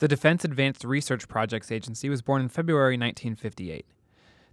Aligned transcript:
the 0.00 0.08
Defense 0.08 0.44
Advanced 0.44 0.84
Research 0.84 1.28
Projects 1.28 1.70
Agency 1.70 2.08
was 2.08 2.22
born 2.22 2.42
in 2.42 2.48
February 2.48 2.94
1958. 2.94 3.86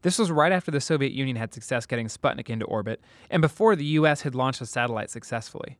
This 0.03 0.17
was 0.17 0.31
right 0.31 0.51
after 0.51 0.71
the 0.71 0.81
Soviet 0.81 1.11
Union 1.11 1.35
had 1.35 1.53
success 1.53 1.85
getting 1.85 2.07
Sputnik 2.07 2.49
into 2.49 2.65
orbit, 2.65 3.01
and 3.29 3.41
before 3.41 3.75
the 3.75 3.85
U.S. 3.85 4.21
had 4.21 4.35
launched 4.35 4.61
a 4.61 4.65
satellite 4.65 5.09
successfully. 5.09 5.77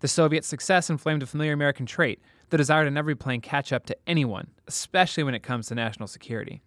The 0.00 0.08
Soviet 0.08 0.44
success 0.44 0.90
inflamed 0.90 1.22
a 1.22 1.26
familiar 1.26 1.52
American 1.52 1.86
trait 1.86 2.20
the 2.50 2.58
desire 2.58 2.84
to 2.84 2.90
never 2.90 3.08
be 3.08 3.14
playing 3.14 3.40
catch 3.40 3.72
up 3.72 3.86
to 3.86 3.96
anyone, 4.06 4.48
especially 4.66 5.22
when 5.22 5.34
it 5.34 5.42
comes 5.42 5.68
to 5.68 5.74
national 5.74 6.06
security. 6.06 6.60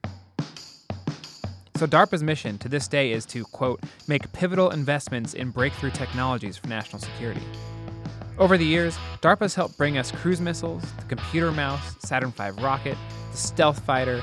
So, 1.77 1.85
DARPA's 1.85 2.23
mission 2.23 2.57
to 2.59 2.69
this 2.69 2.87
day 2.87 3.11
is 3.11 3.25
to, 3.27 3.43
quote, 3.43 3.83
make 4.07 4.31
pivotal 4.31 4.71
investments 4.71 5.33
in 5.33 5.51
breakthrough 5.51 5.91
technologies 5.91 6.57
for 6.57 6.67
national 6.67 7.01
security. 7.01 7.43
Over 8.37 8.57
the 8.57 8.65
years, 8.65 8.97
DARPA's 9.21 9.55
helped 9.55 9.77
bring 9.77 9.97
us 9.97 10.11
cruise 10.11 10.41
missiles, 10.41 10.83
the 10.97 11.05
computer 11.05 11.53
mouse, 11.53 11.95
Saturn 11.99 12.31
V 12.31 12.49
rocket, 12.61 12.97
the 13.31 13.37
stealth 13.37 13.79
fighter, 13.85 14.21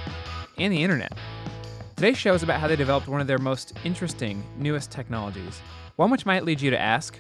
and 0.59 0.70
the 0.70 0.83
internet. 0.83 1.16
Today's 1.97 2.19
show 2.19 2.34
is 2.34 2.43
about 2.43 2.61
how 2.61 2.69
they 2.69 2.77
developed 2.77 3.09
one 3.09 3.23
of 3.23 3.27
their 3.27 3.39
most 3.39 3.73
interesting, 3.84 4.45
newest 4.59 4.91
technologies, 4.91 5.62
one 5.97 6.11
which 6.11 6.27
might 6.27 6.45
lead 6.45 6.61
you 6.61 6.70
to 6.70 6.79
ask 6.79 7.19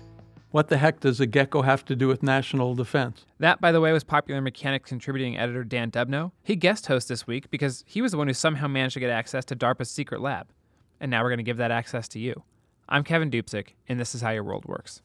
What 0.50 0.68
the 0.68 0.76
heck 0.76 1.00
does 1.00 1.18
a 1.18 1.26
gecko 1.26 1.62
have 1.62 1.82
to 1.86 1.96
do 1.96 2.08
with 2.08 2.22
national 2.22 2.74
defense? 2.74 3.24
That, 3.38 3.58
by 3.58 3.72
the 3.72 3.80
way, 3.80 3.90
was 3.90 4.04
Popular 4.04 4.42
Mechanics 4.42 4.90
contributing 4.90 5.38
editor 5.38 5.64
Dan 5.64 5.90
Dubno. 5.90 6.32
He 6.42 6.56
guest 6.56 6.88
host 6.88 7.08
this 7.08 7.26
week 7.26 7.50
because 7.50 7.84
he 7.86 8.02
was 8.02 8.12
the 8.12 8.18
one 8.18 8.26
who 8.26 8.34
somehow 8.34 8.68
managed 8.68 8.94
to 8.94 9.00
get 9.00 9.08
access 9.08 9.46
to 9.46 9.56
DARPA's 9.56 9.90
secret 9.90 10.20
lab. 10.20 10.48
And 11.00 11.10
now 11.10 11.22
we're 11.22 11.30
going 11.30 11.38
to 11.38 11.42
give 11.42 11.56
that 11.56 11.70
access 11.70 12.06
to 12.08 12.18
you. 12.18 12.42
I'm 12.86 13.02
Kevin 13.02 13.30
Dupzyk, 13.30 13.68
and 13.88 13.98
this 13.98 14.14
is 14.14 14.20
how 14.20 14.28
your 14.28 14.44
world 14.44 14.66
works. 14.66 15.00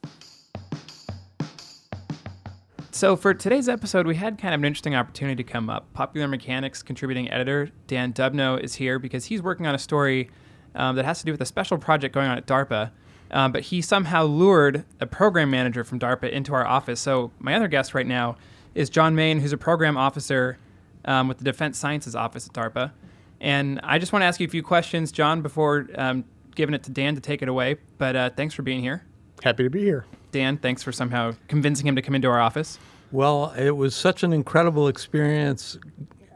So, 2.98 3.16
for 3.16 3.36
today's 3.36 3.70
episode, 3.70 4.08
we 4.08 4.16
had 4.16 4.40
kind 4.40 4.56
of 4.56 4.62
an 4.62 4.66
interesting 4.66 4.96
opportunity 4.96 5.44
to 5.44 5.48
come 5.48 5.70
up. 5.70 5.94
Popular 5.94 6.28
Mechanics 6.28 6.82
contributing 6.82 7.30
editor 7.30 7.70
Dan 7.86 8.12
Dubno 8.12 8.59
is 8.59 8.73
here 8.73 8.98
because 8.98 9.26
he's 9.26 9.39
working 9.39 9.67
on 9.67 9.76
a 9.76 9.78
story 9.78 10.31
um, 10.73 10.95
that 10.95 11.06
has 11.06 11.20
to 11.20 11.26
do 11.26 11.31
with 11.31 11.39
a 11.39 11.45
special 11.45 11.78
project 11.78 12.16
going 12.16 12.28
on 12.28 12.39
at 12.39 12.48
DARPA. 12.48 12.89
Um, 13.30 13.52
but 13.52 13.62
he 13.62 13.84
somehow 13.84 14.23
lured 14.23 14.84
a 15.00 15.06
program 15.06 15.52
manager 15.52 15.84
from 15.84 16.00
DARPA 16.00 16.31
into 16.31 16.56
our 16.56 16.66
office. 16.66 17.00
So, 17.00 17.30
my 17.38 17.54
other 17.54 17.67
guest 17.67 17.94
right 17.94 18.08
now 18.08 18.36
is 18.73 18.89
John 18.89 19.14
Main, 19.14 19.42
who's 19.42 19.54
a 19.54 19.58
program 19.58 19.95
officer 19.95 20.58
um, 21.06 21.28
with 21.28 21.38
the 21.38 21.44
Defense 21.44 21.78
Sciences 21.78 22.16
Office 22.16 22.48
at 22.48 22.54
DARPA. 22.54 22.94
And 23.39 23.80
I 23.84 24.00
just 24.00 24.11
want 24.11 24.23
to 24.23 24.26
ask 24.26 24.39
you 24.39 24.48
a 24.48 24.50
few 24.50 24.64
questions, 24.64 25.11
John, 25.11 25.44
before 25.44 25.86
um, 25.94 26.26
giving 26.56 26.73
it 26.73 26.82
to 26.86 26.89
Dan 26.89 27.14
to 27.14 27.22
take 27.22 27.44
it 27.44 27.48
away. 27.48 27.76
But 28.00 28.16
uh, 28.16 28.30
thanks 28.32 28.56
for 28.56 28.64
being 28.64 28.82
here. 28.82 29.06
Happy 29.44 29.61
to 29.61 29.70
be 29.70 29.84
here. 29.84 30.08
Dan, 30.31 30.58
thanks 30.58 30.83
for 30.83 30.92
somehow 30.92 31.33
convincing 31.47 31.88
him 31.88 31.95
to 31.95 32.02
come 32.02 32.16
into 32.16 32.28
our 32.28 32.39
office. 32.39 32.80
Well, 33.11 33.53
it 33.58 33.72
was 33.72 33.95
such 33.95 34.23
an 34.23 34.33
incredible 34.33 34.88
experience 34.88 35.78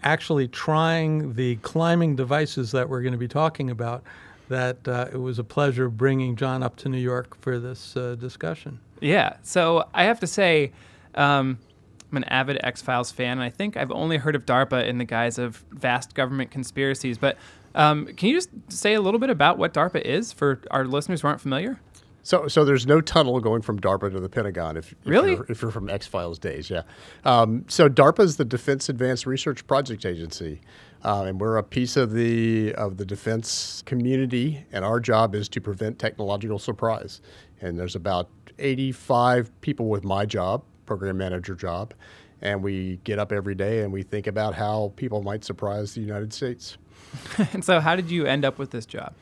actually 0.04 0.48
trying 0.48 1.34
the 1.34 1.58
climbing 1.58 2.16
devices 2.16 2.72
that 2.72 2.90
we're 2.90 3.02
going 3.02 3.12
to 3.12 3.18
be 3.18 3.28
talking 3.28 3.70
about 3.70 4.04
that 4.50 4.86
uh, 4.88 5.08
it 5.12 5.18
was 5.18 5.40
a 5.40 5.44
pleasure 5.44 5.90
bringing 5.90 6.36
John 6.36 6.62
up 6.64 6.76
to 6.78 6.90
New 6.90 6.98
York 6.98 7.40
for 7.42 7.60
this 7.60 7.96
uh, 7.96 8.16
discussion. 8.16 8.80
Yeah. 9.00 9.38
So 9.44 9.88
I 9.94 10.04
have 10.04 10.20
to 10.20 10.28
say, 10.28 10.72
um, 11.16 11.58
I'm 12.12 12.18
an 12.18 12.24
avid 12.26 12.60
X 12.62 12.82
Files 12.82 13.12
fan, 13.12 13.34
and 13.34 13.44
I 13.44 13.50
think 13.50 13.78
I've 13.78 13.92
only 13.92 14.18
heard 14.18 14.36
of 14.36 14.46
DARPA 14.46 14.86
in 14.86 14.98
the 14.98 15.06
guise 15.06 15.38
of 15.38 15.64
vast 15.72 16.14
government 16.16 16.52
conspiracies. 16.52 17.18
But 17.18 17.38
um, 17.76 18.08
can 18.08 18.28
you 18.30 18.36
just 18.36 18.50
say 18.68 18.94
a 18.94 19.02
little 19.02 19.20
bit 19.20 19.30
about 19.30 19.58
what 19.58 19.74
DARPA 19.74 20.02
is 20.02 20.34
for 20.34 20.60
our 20.70 20.86
listeners 20.86 21.22
who 21.22 21.30
aren't 21.30 21.40
familiar? 21.40 21.80
So, 22.24 22.48
so 22.48 22.64
there's 22.64 22.86
no 22.86 23.02
tunnel 23.02 23.40
going 23.40 23.62
from 23.62 23.80
DARPA 23.80 24.12
to 24.12 24.20
the 24.20 24.30
Pentagon. 24.30 24.78
If, 24.78 24.92
if 24.92 24.98
really, 25.06 25.32
you're, 25.32 25.46
if 25.50 25.62
you're 25.62 25.72
from 25.72 25.90
X 25.90 26.06
Files 26.06 26.38
days, 26.38 26.70
yeah. 26.70 26.84
Um, 27.26 27.66
so 27.68 27.90
DARPA 27.90 28.20
is 28.20 28.38
the 28.38 28.46
Defense 28.46 28.90
Advanced 28.90 29.26
Research 29.26 29.66
Project 29.66 30.06
Agency, 30.06 30.62
uh, 31.04 31.24
and 31.24 31.42
we're 31.42 31.58
a 31.58 31.64
piece 31.64 31.98
of 31.98 32.14
the 32.14 32.74
of 32.76 32.98
the 32.98 33.06
defense 33.06 33.84
community. 33.86 34.66
And 34.72 34.86
our 34.86 35.00
job 35.00 35.34
is 35.34 35.50
to 35.50 35.62
prevent 35.62 35.98
technological 35.98 36.60
surprise. 36.60 37.22
And 37.60 37.78
there's 37.78 37.96
about 37.96 38.30
85 38.60 39.62
people 39.62 39.88
with 39.88 40.04
my 40.04 40.26
job, 40.26 40.64
program 40.86 41.18
manager 41.18 41.56
job, 41.56 41.94
and 42.42 42.64
we 42.64 43.00
get 43.04 43.18
up 43.20 43.32
every 43.32 43.56
day 43.56 43.82
and 43.82 43.92
we 43.92 44.04
think 44.04 44.28
about 44.28 44.54
how 44.54 44.94
people 44.96 45.22
might 45.24 45.44
surprise 45.44 45.94
the 45.94 46.02
United 46.02 46.34
States. 46.34 46.78
and 47.54 47.64
so, 47.64 47.80
how 47.80 47.96
did 47.96 48.10
you 48.12 48.26
end 48.26 48.46
up 48.46 48.58
with 48.58 48.72
this 48.72 48.86
job? 48.86 49.14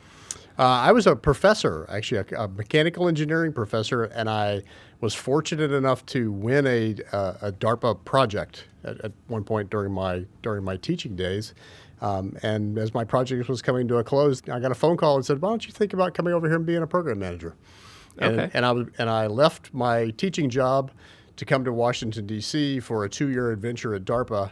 Uh, 0.60 0.64
I 0.64 0.92
was 0.92 1.06
a 1.06 1.16
professor, 1.16 1.86
actually, 1.88 2.18
a, 2.18 2.42
a, 2.42 2.46
mechanical 2.48 3.08
engineering 3.08 3.50
professor, 3.50 4.04
and 4.04 4.28
I 4.28 4.60
was 5.00 5.14
fortunate 5.14 5.72
enough 5.72 6.04
to 6.06 6.30
win 6.30 6.66
a, 6.66 6.96
uh, 7.12 7.32
a 7.40 7.50
DARPA 7.50 8.04
project 8.04 8.66
at, 8.84 9.00
at, 9.00 9.12
one 9.28 9.42
point 9.42 9.70
during 9.70 9.90
my 9.90 10.26
during 10.42 10.62
my 10.62 10.76
teaching 10.76 11.16
days. 11.16 11.54
Um, 12.02 12.36
and 12.42 12.76
as 12.76 12.92
my 12.92 13.04
project 13.04 13.48
was 13.48 13.62
coming 13.62 13.88
to 13.88 13.96
a 13.96 14.04
close, 14.04 14.42
I 14.50 14.60
got 14.60 14.70
a 14.70 14.74
phone 14.74 14.98
call 14.98 15.16
and 15.16 15.24
said, 15.24 15.40
"Why 15.40 15.48
don't 15.48 15.66
you 15.66 15.72
think 15.72 15.94
about 15.94 16.12
coming 16.12 16.34
over 16.34 16.46
here 16.46 16.56
and 16.56 16.66
being 16.66 16.82
a 16.82 16.86
program 16.86 17.20
manager?" 17.20 17.56
And, 18.18 18.40
okay. 18.40 18.50
and 18.52 18.66
I 18.66 18.72
and 18.98 19.08
I 19.08 19.28
left 19.28 19.72
my 19.72 20.10
teaching 20.10 20.50
job 20.50 20.90
to 21.36 21.46
come 21.46 21.64
to 21.64 21.72
Washington 21.72 22.26
D.C. 22.26 22.80
for 22.80 23.02
a 23.04 23.08
two-year 23.08 23.50
adventure 23.50 23.94
at 23.94 24.04
DARPA, 24.04 24.50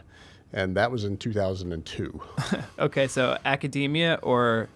and 0.53 0.75
that 0.75 0.89
was 0.89 1.03
in 1.03 1.17
2002. 1.17 2.19
okay, 2.79 3.07
so 3.07 3.37
academia 3.45 4.17
or 4.23 4.69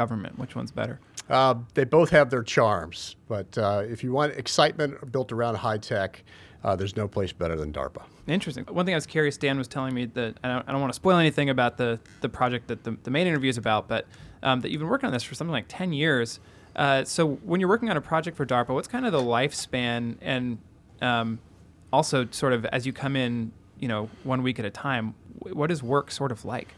government? 0.00 0.38
Which 0.38 0.56
one's 0.56 0.72
better? 0.72 0.98
Uh, 1.28 1.56
they 1.74 1.84
both 1.84 2.10
have 2.10 2.30
their 2.30 2.42
charms, 2.42 3.16
but 3.28 3.56
uh, 3.58 3.82
if 3.86 4.02
you 4.02 4.12
want 4.12 4.32
excitement 4.32 5.12
built 5.12 5.30
around 5.30 5.56
high 5.56 5.76
tech, 5.76 6.24
uh, 6.64 6.74
there's 6.74 6.96
no 6.96 7.06
place 7.06 7.32
better 7.32 7.54
than 7.54 7.70
DARPA. 7.70 8.02
Interesting. 8.26 8.64
One 8.64 8.86
thing 8.86 8.94
I 8.94 8.96
was 8.96 9.06
curious, 9.06 9.36
Dan 9.36 9.58
was 9.58 9.68
telling 9.68 9.94
me 9.94 10.06
that 10.06 10.38
I 10.42 10.48
don't, 10.48 10.68
I 10.68 10.72
don't 10.72 10.80
want 10.80 10.92
to 10.92 10.96
spoil 10.96 11.18
anything 11.18 11.50
about 11.50 11.76
the, 11.76 12.00
the 12.22 12.28
project 12.28 12.68
that 12.68 12.84
the, 12.84 12.96
the 13.02 13.10
main 13.10 13.26
interview 13.26 13.50
is 13.50 13.58
about, 13.58 13.88
but 13.88 14.06
um, 14.42 14.60
that 14.60 14.70
you've 14.70 14.80
been 14.80 14.88
working 14.88 15.06
on 15.06 15.12
this 15.12 15.22
for 15.22 15.34
something 15.34 15.52
like 15.52 15.66
10 15.68 15.92
years. 15.92 16.40
Uh, 16.74 17.04
so 17.04 17.26
when 17.44 17.60
you're 17.60 17.68
working 17.68 17.90
on 17.90 17.96
a 17.96 18.00
project 18.00 18.36
for 18.36 18.46
DARPA, 18.46 18.70
what's 18.70 18.88
kind 18.88 19.04
of 19.04 19.12
the 19.12 19.20
lifespan 19.20 20.16
and 20.22 20.58
um, 21.02 21.38
also 21.92 22.26
sort 22.30 22.54
of 22.54 22.64
as 22.66 22.86
you 22.86 22.92
come 22.92 23.16
in, 23.16 23.52
you 23.78 23.88
know, 23.88 24.08
one 24.24 24.42
week 24.42 24.58
at 24.58 24.64
a 24.64 24.70
time, 24.70 25.14
what 25.38 25.70
is 25.70 25.82
work 25.82 26.10
sort 26.10 26.32
of 26.32 26.44
like? 26.44 26.68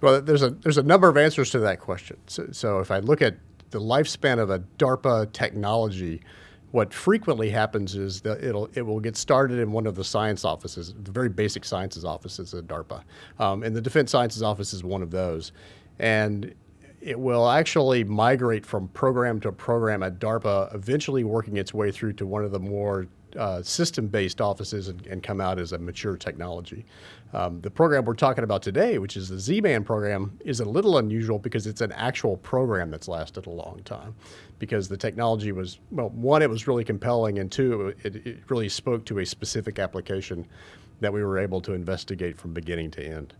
Well, 0.00 0.22
there's 0.22 0.42
a 0.42 0.50
there's 0.50 0.78
a 0.78 0.82
number 0.82 1.08
of 1.08 1.16
answers 1.16 1.50
to 1.50 1.58
that 1.60 1.80
question. 1.80 2.16
So, 2.26 2.48
so, 2.52 2.78
if 2.78 2.90
I 2.90 2.98
look 2.98 3.20
at 3.22 3.36
the 3.70 3.80
lifespan 3.80 4.38
of 4.38 4.50
a 4.50 4.60
DARPA 4.78 5.32
technology, 5.32 6.22
what 6.70 6.92
frequently 6.94 7.50
happens 7.50 7.96
is 7.96 8.20
that 8.22 8.42
it'll 8.42 8.68
it 8.74 8.82
will 8.82 9.00
get 9.00 9.16
started 9.16 9.58
in 9.58 9.72
one 9.72 9.86
of 9.86 9.96
the 9.96 10.04
science 10.04 10.44
offices, 10.44 10.94
the 11.02 11.12
very 11.12 11.28
basic 11.28 11.64
sciences 11.64 12.04
offices 12.04 12.54
at 12.54 12.66
DARPA, 12.66 13.02
um, 13.38 13.62
and 13.62 13.76
the 13.76 13.80
Defense 13.80 14.10
Sciences 14.10 14.42
Office 14.42 14.72
is 14.72 14.82
one 14.82 15.02
of 15.02 15.10
those, 15.10 15.52
and 15.98 16.54
it 17.00 17.18
will 17.18 17.48
actually 17.48 18.04
migrate 18.04 18.64
from 18.64 18.88
program 18.88 19.40
to 19.40 19.52
program 19.52 20.02
at 20.02 20.18
DARPA, 20.18 20.74
eventually 20.74 21.24
working 21.24 21.56
its 21.56 21.72
way 21.72 21.90
through 21.90 22.12
to 22.14 22.26
one 22.26 22.44
of 22.44 22.52
the 22.52 22.60
more 22.60 23.06
uh, 23.36 23.62
system-based 23.62 24.40
offices 24.40 24.88
and, 24.88 25.06
and, 25.06 25.22
come 25.22 25.40
out 25.40 25.58
as 25.58 25.72
a 25.72 25.78
mature 25.78 26.16
technology. 26.16 26.84
Um, 27.32 27.60
the 27.60 27.70
program 27.70 28.04
we're 28.04 28.14
talking 28.14 28.44
about 28.44 28.62
today, 28.62 28.98
which 28.98 29.16
is 29.16 29.28
the 29.28 29.38
Z-Man 29.38 29.84
program, 29.84 30.38
is 30.44 30.60
a 30.60 30.64
little 30.64 30.98
unusual 30.98 31.38
because 31.38 31.66
it's 31.66 31.80
an 31.80 31.92
actual 31.92 32.36
program 32.38 32.90
that's 32.90 33.08
lasted 33.08 33.46
a 33.46 33.50
long 33.50 33.82
time. 33.84 34.14
Because 34.58 34.88
the 34.88 34.96
technology 34.96 35.52
was, 35.52 35.78
well, 35.90 36.10
one, 36.10 36.42
it 36.42 36.50
was 36.50 36.66
really 36.66 36.84
compelling, 36.84 37.38
and 37.38 37.50
two, 37.50 37.94
it, 38.02 38.16
it 38.26 38.38
really 38.48 38.68
spoke 38.68 39.04
to 39.06 39.20
a 39.20 39.26
specific 39.26 39.78
application 39.78 40.46
that 41.00 41.12
we 41.12 41.24
were 41.24 41.38
able 41.38 41.60
to 41.62 41.72
investigate 41.72 42.36
from 42.36 42.52
beginning 42.52 42.90
to 42.92 43.04
end. 43.04 43.34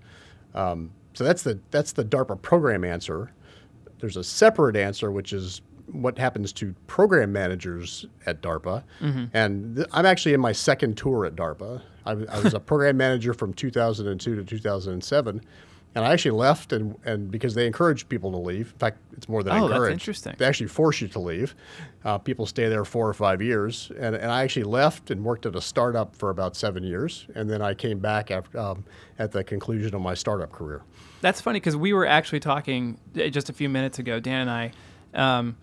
Um, 0.54 0.90
so 1.14 1.24
that's 1.24 1.42
the 1.42 1.58
that's 1.70 1.92
the 1.92 2.04
DARPA 2.04 2.40
program 2.40 2.84
answer. 2.84 3.32
There's 3.98 4.16
a 4.16 4.24
separate 4.24 4.76
answer, 4.76 5.10
which 5.10 5.32
is 5.32 5.60
what 5.92 6.18
happens 6.18 6.52
to 6.54 6.74
program 6.86 7.32
managers 7.32 8.06
at 8.26 8.42
DARPA. 8.42 8.82
Mm-hmm. 9.00 9.24
And 9.34 9.76
th- 9.76 9.88
I'm 9.92 10.06
actually 10.06 10.34
in 10.34 10.40
my 10.40 10.52
second 10.52 10.96
tour 10.96 11.24
at 11.26 11.36
DARPA. 11.36 11.82
I, 12.06 12.12
I 12.12 12.40
was 12.40 12.54
a 12.54 12.60
program 12.60 12.96
manager 12.96 13.34
from 13.34 13.52
2002 13.52 14.36
to 14.36 14.44
2007. 14.44 15.40
And 15.92 16.04
I 16.04 16.12
actually 16.12 16.38
left, 16.38 16.72
and, 16.72 16.96
and 17.04 17.32
because 17.32 17.54
they 17.54 17.66
encourage 17.66 18.08
people 18.08 18.30
to 18.30 18.36
leave. 18.36 18.70
In 18.72 18.78
fact, 18.78 18.98
it's 19.16 19.28
more 19.28 19.42
than 19.42 19.54
oh, 19.54 19.66
encourage. 19.66 19.90
that's 19.90 19.92
interesting. 19.92 20.34
They 20.38 20.46
actually 20.46 20.68
force 20.68 21.00
you 21.00 21.08
to 21.08 21.18
leave. 21.18 21.56
Uh, 22.04 22.16
people 22.16 22.46
stay 22.46 22.68
there 22.68 22.84
four 22.84 23.08
or 23.08 23.12
five 23.12 23.42
years, 23.42 23.90
and, 23.98 24.14
and 24.14 24.30
I 24.30 24.44
actually 24.44 24.64
left 24.64 25.10
and 25.10 25.24
worked 25.24 25.46
at 25.46 25.56
a 25.56 25.60
startup 25.60 26.14
for 26.14 26.30
about 26.30 26.54
seven 26.54 26.84
years, 26.84 27.26
and 27.34 27.50
then 27.50 27.60
I 27.60 27.74
came 27.74 27.98
back 27.98 28.30
after, 28.30 28.56
um, 28.56 28.84
at 29.18 29.32
the 29.32 29.42
conclusion 29.42 29.92
of 29.96 30.00
my 30.00 30.14
startup 30.14 30.52
career. 30.52 30.82
That's 31.22 31.40
funny 31.40 31.58
because 31.58 31.76
we 31.76 31.92
were 31.92 32.06
actually 32.06 32.40
talking 32.40 32.98
uh, 33.16 33.26
just 33.26 33.50
a 33.50 33.52
few 33.52 33.68
minutes 33.68 33.98
ago, 33.98 34.20
Dan 34.20 34.48
and 34.48 34.50
I, 34.50 34.72
um, 35.14 35.56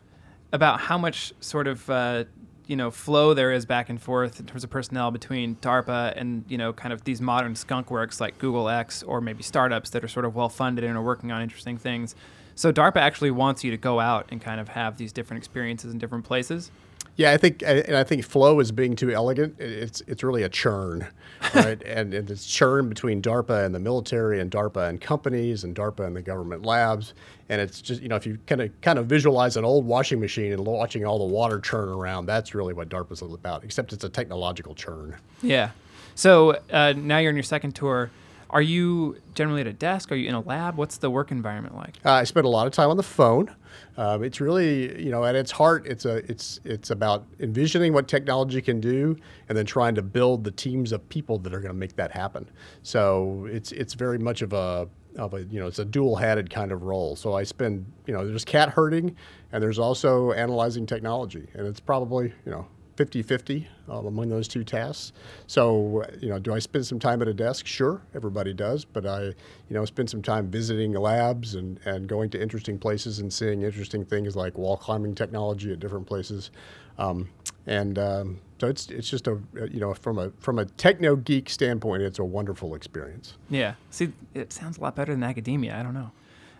about 0.51 0.79
how 0.79 0.97
much 0.97 1.33
sort 1.39 1.67
of 1.67 1.89
uh, 1.89 2.23
you 2.67 2.75
know 2.75 2.91
flow 2.91 3.33
there 3.33 3.51
is 3.51 3.65
back 3.65 3.89
and 3.89 4.01
forth 4.01 4.39
in 4.39 4.45
terms 4.45 4.63
of 4.63 4.69
personnel 4.69 5.11
between 5.11 5.55
DARPA 5.57 6.13
and 6.15 6.43
you 6.47 6.57
know 6.57 6.73
kind 6.73 6.93
of 6.93 7.03
these 7.03 7.21
modern 7.21 7.55
skunk 7.55 7.89
works 7.89 8.21
like 8.21 8.37
Google 8.37 8.69
X 8.69 9.03
or 9.03 9.21
maybe 9.21 9.43
startups 9.43 9.89
that 9.91 10.03
are 10.03 10.07
sort 10.07 10.25
of 10.25 10.35
well 10.35 10.49
funded 10.49 10.83
and 10.83 10.97
are 10.97 11.01
working 11.01 11.31
on 11.31 11.41
interesting 11.41 11.77
things. 11.77 12.15
So 12.55 12.73
DARPA 12.73 12.97
actually 12.97 13.31
wants 13.31 13.63
you 13.63 13.71
to 13.71 13.77
go 13.77 13.99
out 13.99 14.27
and 14.29 14.41
kind 14.41 14.59
of 14.59 14.69
have 14.69 14.97
these 14.97 15.13
different 15.13 15.39
experiences 15.39 15.93
in 15.93 15.99
different 15.99 16.25
places. 16.25 16.71
Yeah, 17.17 17.31
I 17.31 17.37
think, 17.37 17.63
and 17.63 17.95
I 17.95 18.03
think 18.03 18.23
flow 18.23 18.59
is 18.59 18.71
being 18.71 18.95
too 18.95 19.11
elegant. 19.11 19.59
It's 19.59 20.01
it's 20.01 20.21
really 20.23 20.43
a 20.43 20.49
churn, 20.49 21.07
right? 21.55 21.81
and, 21.83 22.13
and 22.13 22.29
it's 22.29 22.45
churn 22.45 22.89
between 22.89 23.23
DARPA 23.23 23.65
and 23.65 23.73
the 23.73 23.79
military, 23.79 24.39
and 24.39 24.51
DARPA 24.51 24.87
and 24.87 25.01
companies, 25.01 25.63
and 25.63 25.75
DARPA 25.75 26.05
and 26.05 26.15
the 26.15 26.21
government 26.21 26.63
labs. 26.63 27.15
And 27.49 27.59
it's 27.59 27.81
just 27.81 28.03
you 28.03 28.07
know 28.07 28.15
if 28.15 28.27
you 28.27 28.37
kind 28.45 28.61
of 28.61 28.81
kind 28.81 28.99
of 28.99 29.07
visualize 29.07 29.57
an 29.57 29.65
old 29.65 29.83
washing 29.87 30.19
machine 30.19 30.51
and 30.53 30.63
watching 30.63 31.05
all 31.05 31.17
the 31.17 31.33
water 31.33 31.59
churn 31.59 31.89
around, 31.89 32.27
that's 32.27 32.53
really 32.53 32.75
what 32.75 32.87
DARPA's 32.87 33.23
all 33.23 33.33
about. 33.33 33.63
Except 33.63 33.93
it's 33.93 34.03
a 34.03 34.09
technological 34.09 34.75
churn. 34.75 35.15
Yeah. 35.41 35.71
So 36.13 36.59
uh, 36.71 36.93
now 36.95 37.17
you're 37.17 37.31
on 37.31 37.35
your 37.35 37.43
second 37.43 37.73
tour. 37.73 38.11
Are 38.49 38.61
you 38.61 39.17
generally 39.33 39.61
at 39.61 39.67
a 39.67 39.73
desk? 39.73 40.11
Are 40.11 40.15
you 40.15 40.29
in 40.29 40.35
a 40.35 40.39
lab? 40.39 40.77
What's 40.77 40.97
the 40.97 41.09
work 41.09 41.31
environment 41.31 41.75
like? 41.75 41.97
Uh, 42.05 42.11
I 42.13 42.23
spend 42.23 42.45
a 42.45 42.49
lot 42.49 42.67
of 42.67 42.73
time 42.73 42.89
on 42.89 42.97
the 42.97 43.03
phone. 43.03 43.53
Um, 43.97 44.23
it's 44.23 44.39
really, 44.39 45.03
you 45.03 45.11
know, 45.11 45.25
at 45.25 45.35
its 45.35 45.51
heart, 45.51 45.85
it's 45.85 46.05
a, 46.05 46.17
it's, 46.31 46.59
it's 46.63 46.89
about 46.89 47.25
envisioning 47.39 47.93
what 47.93 48.07
technology 48.07 48.61
can 48.61 48.79
do, 48.79 49.17
and 49.49 49.57
then 49.57 49.65
trying 49.65 49.95
to 49.95 50.01
build 50.01 50.43
the 50.43 50.51
teams 50.51 50.91
of 50.91 51.07
people 51.09 51.37
that 51.39 51.53
are 51.53 51.59
going 51.59 51.73
to 51.73 51.77
make 51.77 51.95
that 51.97 52.11
happen. 52.11 52.49
So 52.83 53.47
it's, 53.51 53.71
it's 53.71 53.93
very 53.93 54.17
much 54.17 54.41
of 54.41 54.53
a, 54.53 54.87
of 55.17 55.33
a, 55.33 55.43
you 55.43 55.59
know, 55.59 55.67
it's 55.67 55.79
a 55.79 55.85
dual-hatted 55.85 56.49
kind 56.49 56.71
of 56.71 56.83
role. 56.83 57.15
So 57.15 57.33
I 57.33 57.43
spend, 57.43 57.85
you 58.05 58.13
know, 58.13 58.25
there's 58.25 58.45
cat 58.45 58.69
herding, 58.69 59.15
and 59.51 59.61
there's 59.61 59.79
also 59.79 60.31
analyzing 60.31 60.85
technology, 60.85 61.47
and 61.53 61.67
it's 61.67 61.79
probably, 61.79 62.33
you 62.45 62.51
know, 62.51 62.67
50 62.97 63.21
50 63.21 63.67
um, 63.89 64.07
among 64.07 64.29
those 64.29 64.47
two 64.47 64.63
tasks. 64.63 65.13
So, 65.45 66.03
you 66.19 66.29
know, 66.29 66.39
do 66.39 66.53
I 66.53 66.59
spend 66.59 66.85
some 66.85 66.99
time 66.99 67.21
at 67.21 67.27
a 67.27 67.33
desk? 67.33 67.67
Sure, 67.67 68.01
everybody 68.15 68.53
does. 68.53 68.83
But 68.83 69.05
I, 69.05 69.21
you 69.21 69.33
know, 69.69 69.85
spend 69.85 70.09
some 70.09 70.21
time 70.21 70.49
visiting 70.49 70.93
labs 70.93 71.55
and, 71.55 71.79
and 71.85 72.07
going 72.07 72.29
to 72.31 72.41
interesting 72.41 72.77
places 72.79 73.19
and 73.19 73.31
seeing 73.31 73.61
interesting 73.61 74.03
things 74.03 74.35
like 74.35 74.57
wall 74.57 74.75
climbing 74.75 75.15
technology 75.15 75.71
at 75.71 75.79
different 75.79 76.07
places. 76.07 76.51
Um, 76.97 77.29
and 77.67 77.99
um, 77.99 78.39
so 78.59 78.67
it's, 78.67 78.89
it's 78.89 79.09
just 79.09 79.27
a, 79.27 79.39
you 79.71 79.79
know, 79.79 79.93
from 79.93 80.17
a, 80.17 80.31
from 80.39 80.57
a 80.57 80.65
techno 80.65 81.15
geek 81.15 81.49
standpoint, 81.49 82.01
it's 82.01 82.19
a 82.19 82.25
wonderful 82.25 82.73
experience. 82.73 83.35
Yeah. 83.49 83.75
See, 83.91 84.11
it 84.33 84.51
sounds 84.51 84.77
a 84.79 84.81
lot 84.81 84.95
better 84.95 85.13
than 85.13 85.23
academia. 85.23 85.77
I 85.77 85.83
don't 85.83 85.93
know. 85.93 86.11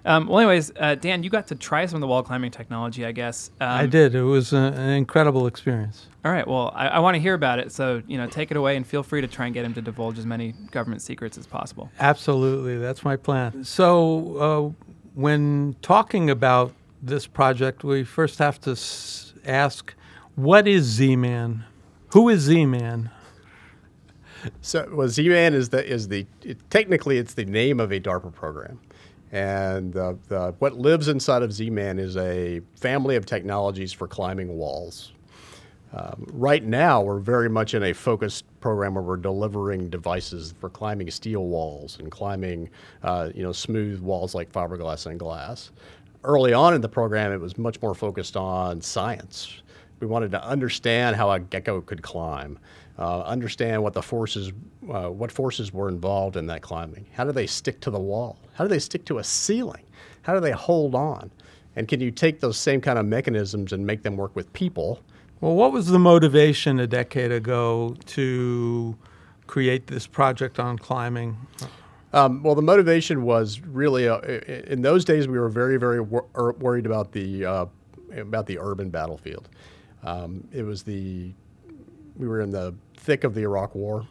Um, 0.06 0.28
well, 0.28 0.40
anyways, 0.40 0.72
uh, 0.80 0.96
Dan, 0.96 1.24
you 1.24 1.30
got 1.30 1.48
to 1.48 1.56
try 1.56 1.86
some 1.86 1.98
of 1.98 2.02
the 2.02 2.08
wall 2.08 2.24
climbing 2.24 2.52
technology, 2.52 3.06
I 3.06 3.12
guess. 3.12 3.52
Um, 3.60 3.68
I 3.70 3.86
did. 3.86 4.16
It 4.16 4.24
was 4.24 4.54
a, 4.54 4.58
an 4.58 4.92
incredible 4.92 5.48
experience. 5.48 6.08
All 6.24 6.32
right. 6.32 6.48
Well, 6.48 6.72
I, 6.76 6.88
I 6.88 7.00
want 7.00 7.16
to 7.16 7.20
hear 7.20 7.34
about 7.34 7.60
it. 7.60 7.72
So, 7.72 8.02
you 8.08 8.18
know, 8.18 8.28
take 8.28 8.50
it 8.52 8.58
away 8.58 8.78
and 8.78 8.88
feel 8.88 9.04
free 9.04 9.22
to 9.22 9.28
try 9.28 9.46
and 9.46 9.54
get 9.54 9.66
him 9.66 9.74
to 9.74 9.82
divulge 9.82 10.18
as 10.18 10.26
many 10.26 10.54
government 10.72 11.02
secrets 11.02 11.38
as 11.38 11.46
possible. 11.46 11.92
Absolutely. 12.00 12.78
That's 12.78 13.04
my 13.04 13.18
plan. 13.18 13.64
So, 13.66 14.38
uh, 14.38 14.86
when 15.16 15.76
talking 15.82 16.30
about 16.30 16.74
this 17.02 17.28
project, 17.28 17.84
we 17.84 18.04
first 18.04 18.40
have 18.40 18.60
to 18.62 18.72
s- 18.72 19.34
ask 19.46 19.94
what 20.36 20.68
is 20.68 20.84
Z 20.86 21.16
Man? 21.16 21.66
Who 22.14 22.30
is 22.30 22.42
Z 22.42 22.66
Man? 22.66 23.10
So, 24.62 24.88
well, 24.94 25.08
Z-Man 25.08 25.54
is 25.56 25.70
the 25.70 25.84
is 25.86 26.08
the 26.10 26.26
it, 26.44 26.58
technically 26.70 27.18
it's 27.18 27.34
the 27.34 27.44
name 27.46 27.80
of 27.80 27.92
a 27.92 28.00
DARPA 28.00 28.34
program, 28.34 28.80
and 29.32 29.94
the, 29.94 30.18
the, 30.28 30.56
what 30.60 30.78
lives 30.78 31.08
inside 31.08 31.44
of 31.44 31.52
Z-Man 31.52 32.00
is 32.00 32.16
a 32.18 32.62
family 32.76 33.16
of 33.16 33.26
technologies 33.26 33.92
for 33.92 34.08
climbing 34.08 34.58
walls. 34.58 35.12
Um, 35.94 36.28
right 36.34 36.64
now, 36.64 37.02
we're 37.02 37.20
very 37.20 37.50
much 37.50 37.74
in 37.74 37.84
a 37.84 37.94
focused 37.94 38.46
program 38.60 38.96
where 38.96 39.04
we're 39.04 39.18
delivering 39.18 39.90
devices 39.90 40.54
for 40.60 40.70
climbing 40.70 41.10
steel 41.12 41.46
walls 41.46 41.98
and 42.00 42.12
climbing, 42.12 42.70
uh, 43.04 43.30
you 43.34 43.44
know, 43.44 43.54
smooth 43.54 44.02
walls 44.02 44.36
like 44.36 44.52
fiberglass 44.52 45.06
and 45.06 45.20
glass. 45.20 45.72
Early 46.24 46.52
on 46.54 46.74
in 46.74 46.82
the 46.82 46.90
program, 46.90 47.32
it 47.32 47.40
was 47.40 47.58
much 47.58 47.82
more 47.82 47.96
focused 47.96 48.36
on 48.36 48.82
science. 48.82 49.62
We 50.00 50.08
wanted 50.08 50.32
to 50.32 50.44
understand 50.44 51.16
how 51.16 51.32
a 51.32 51.40
gecko 51.40 51.82
could 51.82 52.02
climb, 52.02 52.60
uh, 53.00 53.22
understand 53.22 53.82
what 53.82 53.94
the 53.94 54.02
forces, 54.02 54.52
uh, 54.92 55.10
what 55.10 55.32
forces 55.32 55.74
were 55.74 55.90
involved 55.90 56.38
in 56.38 56.46
that 56.48 56.62
climbing. 56.62 57.06
How 57.14 57.24
do 57.24 57.32
they 57.32 57.48
stick 57.48 57.80
to 57.82 57.92
the 57.92 58.00
wall? 58.00 58.38
How 58.54 58.64
do 58.64 58.70
they 58.70 58.80
stick 58.80 59.06
to 59.06 59.18
a 59.18 59.24
ceiling? 59.24 59.84
How 60.22 60.34
do 60.34 60.40
they 60.40 60.52
hold 60.52 60.94
on? 60.94 61.32
And 61.76 61.88
can 61.88 62.02
you 62.02 62.12
take 62.12 62.40
those 62.40 62.58
same 62.58 62.82
kind 62.82 63.00
of 63.00 63.06
mechanisms 63.06 63.72
and 63.74 63.86
make 63.86 64.04
them 64.04 64.18
work 64.18 64.36
with 64.36 64.52
people? 64.54 65.00
Well, 65.42 65.56
what 65.56 65.72
was 65.72 65.88
the 65.88 66.00
motivation 66.00 66.80
a 66.80 66.88
decade 66.88 67.32
ago 67.32 67.96
to 68.08 68.98
create 69.46 69.88
this 69.88 70.08
project 70.08 70.60
on 70.60 70.78
climbing? 70.78 71.38
Um, 72.14 72.42
well, 72.42 72.56
the 72.56 72.62
motivation 72.62 73.24
was 73.24 73.60
really 73.62 74.08
uh, 74.08 74.20
in 74.22 74.82
those 74.82 75.06
days 75.06 75.28
we 75.28 75.38
were 75.38 75.50
very, 75.50 75.78
very 75.78 76.02
wor- 76.02 76.26
er, 76.36 76.54
worried 76.54 76.86
about 76.86 77.12
the 77.12 77.46
uh, 77.46 77.66
about 78.16 78.48
the 78.48 78.58
urban 78.60 78.90
battlefield. 78.90 79.50
Um, 80.04 80.48
it 80.52 80.64
was 80.64 80.84
the 80.84 81.34
we 82.18 82.28
were 82.28 82.42
in 82.42 82.50
the 82.50 82.74
thick 82.96 83.24
of 83.24 83.34
the 83.34 83.42
Iraq 83.42 83.76
War. 83.76 84.06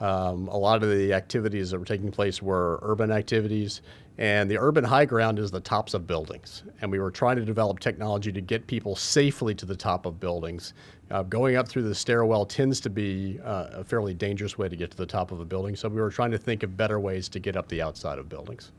Um, 0.00 0.48
a 0.48 0.56
lot 0.56 0.82
of 0.82 0.90
the 0.90 1.12
activities 1.12 1.70
that 1.70 1.78
were 1.78 1.84
taking 1.84 2.10
place 2.10 2.42
were 2.42 2.78
urban 2.82 3.10
activities, 3.10 3.80
and 4.18 4.50
the 4.50 4.58
urban 4.58 4.84
high 4.84 5.06
ground 5.06 5.38
is 5.38 5.50
the 5.50 5.60
tops 5.60 5.94
of 5.94 6.06
buildings. 6.06 6.64
And 6.80 6.90
we 6.90 6.98
were 6.98 7.10
trying 7.10 7.36
to 7.36 7.44
develop 7.44 7.80
technology 7.80 8.30
to 8.32 8.40
get 8.40 8.66
people 8.66 8.94
safely 8.94 9.54
to 9.54 9.64
the 9.64 9.76
top 9.76 10.04
of 10.04 10.20
buildings. 10.20 10.74
Uh, 11.10 11.22
going 11.22 11.56
up 11.56 11.68
through 11.68 11.82
the 11.82 11.94
stairwell 11.94 12.44
tends 12.44 12.80
to 12.80 12.90
be 12.90 13.38
uh, 13.44 13.68
a 13.72 13.84
fairly 13.84 14.12
dangerous 14.12 14.58
way 14.58 14.68
to 14.68 14.76
get 14.76 14.90
to 14.90 14.96
the 14.96 15.06
top 15.06 15.30
of 15.30 15.40
a 15.40 15.44
building, 15.44 15.76
so 15.76 15.88
we 15.88 16.00
were 16.00 16.10
trying 16.10 16.30
to 16.30 16.38
think 16.38 16.62
of 16.62 16.76
better 16.76 17.00
ways 17.00 17.28
to 17.28 17.38
get 17.38 17.56
up 17.56 17.68
the 17.68 17.80
outside 17.80 18.18
of 18.18 18.28
buildings. 18.28 18.72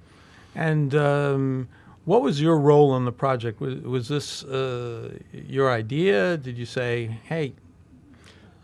And 0.56 0.94
um, 0.96 1.68
what 2.08 2.22
was 2.22 2.40
your 2.42 2.58
role 2.58 2.96
in 2.96 3.04
the 3.04 3.12
project? 3.12 3.60
Was, 3.60 3.76
was 3.82 4.08
this 4.08 4.46
uh, 4.46 5.14
your 5.34 5.70
idea? 5.70 6.38
Did 6.38 6.58
you 6.58 6.66
say, 6.66 7.18
hey, 7.26 7.54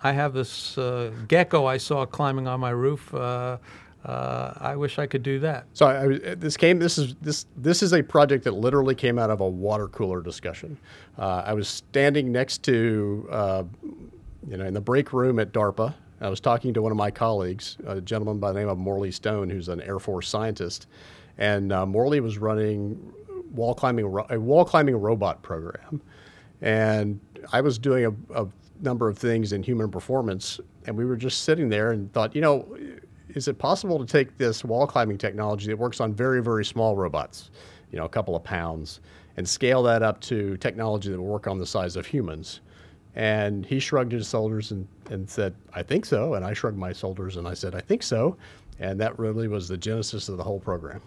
I 0.01 0.13
have 0.13 0.33
this 0.33 0.77
uh, 0.77 1.11
gecko 1.27 1.65
I 1.65 1.75
saw 1.75 2.05
climbing 2.05 2.47
on 2.47 2.61
my 2.61 2.69
roof. 2.69 3.13
Uh, 3.13 3.57
uh, 4.05 4.53
I 4.61 4.77
wish 4.77 4.97
I 4.97 5.07
could 5.07 5.23
do 5.23 5.39
that. 5.39 5.65
So 5.73 5.87
I, 5.87 6.35
this 6.35 6.55
came. 6.55 6.79
This 6.79 6.97
is 6.97 7.15
this 7.15 7.45
this 7.57 7.83
is 7.83 7.93
a 7.93 8.01
project 8.01 8.45
that 8.45 8.53
literally 8.53 8.95
came 8.95 9.19
out 9.19 9.29
of 9.29 9.41
a 9.41 9.47
water 9.47 9.89
cooler 9.89 10.21
discussion. 10.21 10.77
Uh, 11.17 11.43
I 11.45 11.53
was 11.53 11.67
standing 11.67 12.31
next 12.31 12.63
to, 12.63 13.27
uh, 13.29 13.63
you 14.47 14.55
know, 14.55 14.65
in 14.65 14.73
the 14.73 14.81
break 14.81 15.11
room 15.11 15.37
at 15.39 15.51
DARPA. 15.51 15.93
I 16.21 16.29
was 16.29 16.39
talking 16.39 16.73
to 16.75 16.81
one 16.81 16.93
of 16.93 16.97
my 16.97 17.11
colleagues, 17.11 17.75
a 17.85 17.99
gentleman 17.99 18.39
by 18.39 18.53
the 18.53 18.59
name 18.59 18.69
of 18.69 18.77
Morley 18.77 19.11
Stone, 19.11 19.49
who's 19.49 19.67
an 19.67 19.81
Air 19.81 19.99
Force 19.99 20.29
scientist, 20.29 20.87
and 21.37 21.69
Morley 21.89 22.21
was 22.21 22.37
running 22.37 23.13
wall 23.53 23.73
climbing 23.73 24.05
a 24.29 24.39
wall 24.39 24.65
climbing 24.65 24.95
robot 24.95 25.41
program, 25.41 26.01
and 26.61 27.19
I 27.51 27.61
was 27.61 27.77
doing 27.77 28.05
a, 28.05 28.43
a 28.43 28.47
number 28.81 29.07
of 29.07 29.17
things 29.17 29.53
in 29.53 29.63
human 29.63 29.89
performance, 29.89 30.59
and 30.85 30.97
we 30.97 31.05
were 31.05 31.15
just 31.15 31.43
sitting 31.43 31.69
there 31.69 31.91
and 31.91 32.11
thought, 32.13 32.35
you 32.35 32.41
know, 32.41 32.77
is 33.29 33.47
it 33.47 33.57
possible 33.57 33.97
to 33.99 34.05
take 34.05 34.37
this 34.37 34.63
wall 34.63 34.85
climbing 34.85 35.17
technology 35.17 35.67
that 35.67 35.77
works 35.77 35.99
on 35.99 36.13
very, 36.13 36.41
very 36.41 36.65
small 36.65 36.95
robots, 36.95 37.51
you 37.91 37.97
know, 37.97 38.05
a 38.05 38.09
couple 38.09 38.35
of 38.35 38.43
pounds, 38.43 38.99
and 39.37 39.47
scale 39.47 39.81
that 39.83 40.03
up 40.03 40.19
to 40.21 40.57
technology 40.57 41.09
that 41.09 41.19
will 41.19 41.27
work 41.27 41.47
on 41.47 41.57
the 41.57 41.65
size 41.65 41.95
of 41.95 42.05
humans? 42.05 42.61
And 43.15 43.65
he 43.65 43.79
shrugged 43.79 44.11
his 44.11 44.27
shoulders 44.27 44.71
and, 44.71 44.87
and 45.09 45.29
said, 45.29 45.55
I 45.73 45.83
think 45.83 46.05
so. 46.05 46.33
And 46.33 46.43
I 46.43 46.53
shrugged 46.53 46.77
my 46.77 46.93
shoulders 46.93 47.37
and 47.37 47.47
I 47.47 47.53
said, 47.53 47.75
I 47.75 47.79
think 47.79 48.01
so. 48.01 48.37
And 48.79 48.99
that 48.99 49.17
really 49.19 49.47
was 49.47 49.67
the 49.67 49.77
genesis 49.77 50.29
of 50.29 50.37
the 50.37 50.43
whole 50.43 50.59
program. 50.59 50.99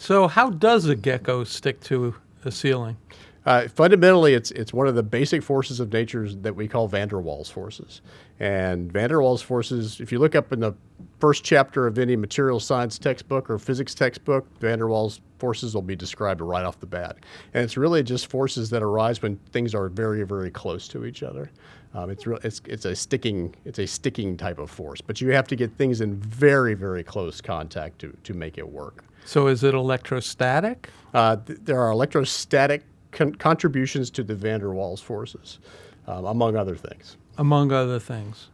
So, 0.00 0.28
how 0.28 0.50
does 0.50 0.86
a 0.86 0.94
gecko 0.94 1.42
stick 1.42 1.80
to 1.80 2.14
a 2.44 2.52
ceiling? 2.52 2.96
Uh, 3.44 3.66
fundamentally, 3.66 4.32
it's 4.32 4.52
it's 4.52 4.72
one 4.72 4.86
of 4.86 4.94
the 4.94 5.02
basic 5.02 5.42
forces 5.42 5.80
of 5.80 5.92
nature 5.92 6.28
that 6.28 6.54
we 6.54 6.68
call 6.68 6.86
van 6.86 7.08
der 7.08 7.16
Waals 7.16 7.50
forces. 7.50 8.00
And 8.38 8.92
van 8.92 9.08
der 9.08 9.16
Waals 9.16 9.42
forces, 9.42 10.00
if 10.00 10.12
you 10.12 10.20
look 10.20 10.36
up 10.36 10.52
in 10.52 10.60
the 10.60 10.72
first 11.18 11.42
chapter 11.42 11.88
of 11.88 11.98
any 11.98 12.14
material 12.14 12.60
science 12.60 12.96
textbook 12.96 13.50
or 13.50 13.58
physics 13.58 13.92
textbook, 13.92 14.46
van 14.60 14.78
der 14.78 14.84
Waals 14.84 15.18
forces 15.40 15.74
will 15.74 15.82
be 15.82 15.96
described 15.96 16.40
right 16.40 16.64
off 16.64 16.78
the 16.78 16.86
bat. 16.86 17.16
And 17.52 17.64
it's 17.64 17.76
really 17.76 18.04
just 18.04 18.28
forces 18.28 18.70
that 18.70 18.84
arise 18.84 19.20
when 19.20 19.36
things 19.50 19.74
are 19.74 19.88
very, 19.88 20.22
very 20.22 20.52
close 20.52 20.86
to 20.88 21.06
each 21.06 21.24
other. 21.24 21.50
Um, 21.92 22.10
it's, 22.10 22.24
real, 22.24 22.38
it's, 22.44 22.60
it's 22.66 22.84
a 22.84 22.94
sticking 22.94 23.52
it's 23.64 23.80
a 23.80 23.86
sticking 23.86 24.36
type 24.36 24.60
of 24.60 24.70
force, 24.70 25.00
but 25.00 25.20
you 25.20 25.30
have 25.30 25.48
to 25.48 25.56
get 25.56 25.72
things 25.72 26.00
in 26.02 26.14
very, 26.20 26.74
very 26.74 27.02
close 27.02 27.40
contact 27.40 27.98
to, 27.98 28.16
to 28.22 28.32
make 28.32 28.58
it 28.58 28.68
work. 28.68 29.02
So, 29.28 29.46
is 29.48 29.62
it 29.62 29.74
electrostatic? 29.74 30.88
Uh, 31.12 31.36
th- 31.36 31.58
there 31.62 31.78
are 31.78 31.90
electrostatic 31.90 32.82
con- 33.12 33.34
contributions 33.34 34.08
to 34.12 34.22
the 34.22 34.34
van 34.34 34.60
der 34.60 34.68
Waals 34.68 35.00
forces, 35.00 35.58
um, 36.06 36.24
among 36.24 36.56
other 36.56 36.74
things. 36.74 37.18
Among 37.36 37.70
other 37.70 37.98
things. 37.98 38.48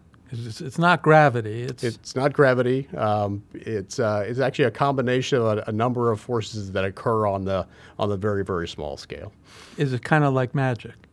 It's, 0.47 0.61
it's 0.61 0.79
not 0.79 1.03
gravity. 1.03 1.63
It's, 1.63 1.85
It's 1.85 2.17
not 2.17 2.33
gravity. 2.33 2.89
Um, 2.97 3.43
it's 3.55 3.99
uh, 3.99 4.25
it's 4.27 4.41
actually 4.41 4.67
a 4.67 4.71
combination 4.71 5.39
of 5.39 5.45
a, 5.59 5.65
a 5.69 5.73
number 5.73 6.11
of 6.11 6.21
forces 6.21 6.73
that 6.73 6.85
occur 6.85 7.27
on 7.27 7.45
the 7.45 7.67
on 7.99 8.09
the 8.09 8.17
very 8.17 8.45
very 8.45 8.69
small 8.69 8.97
scale. 8.97 9.33
is 9.77 9.93
it 9.93 10.03
kind 10.03 10.25
of 10.25 10.35
like 10.35 10.55
magic? 10.55 10.95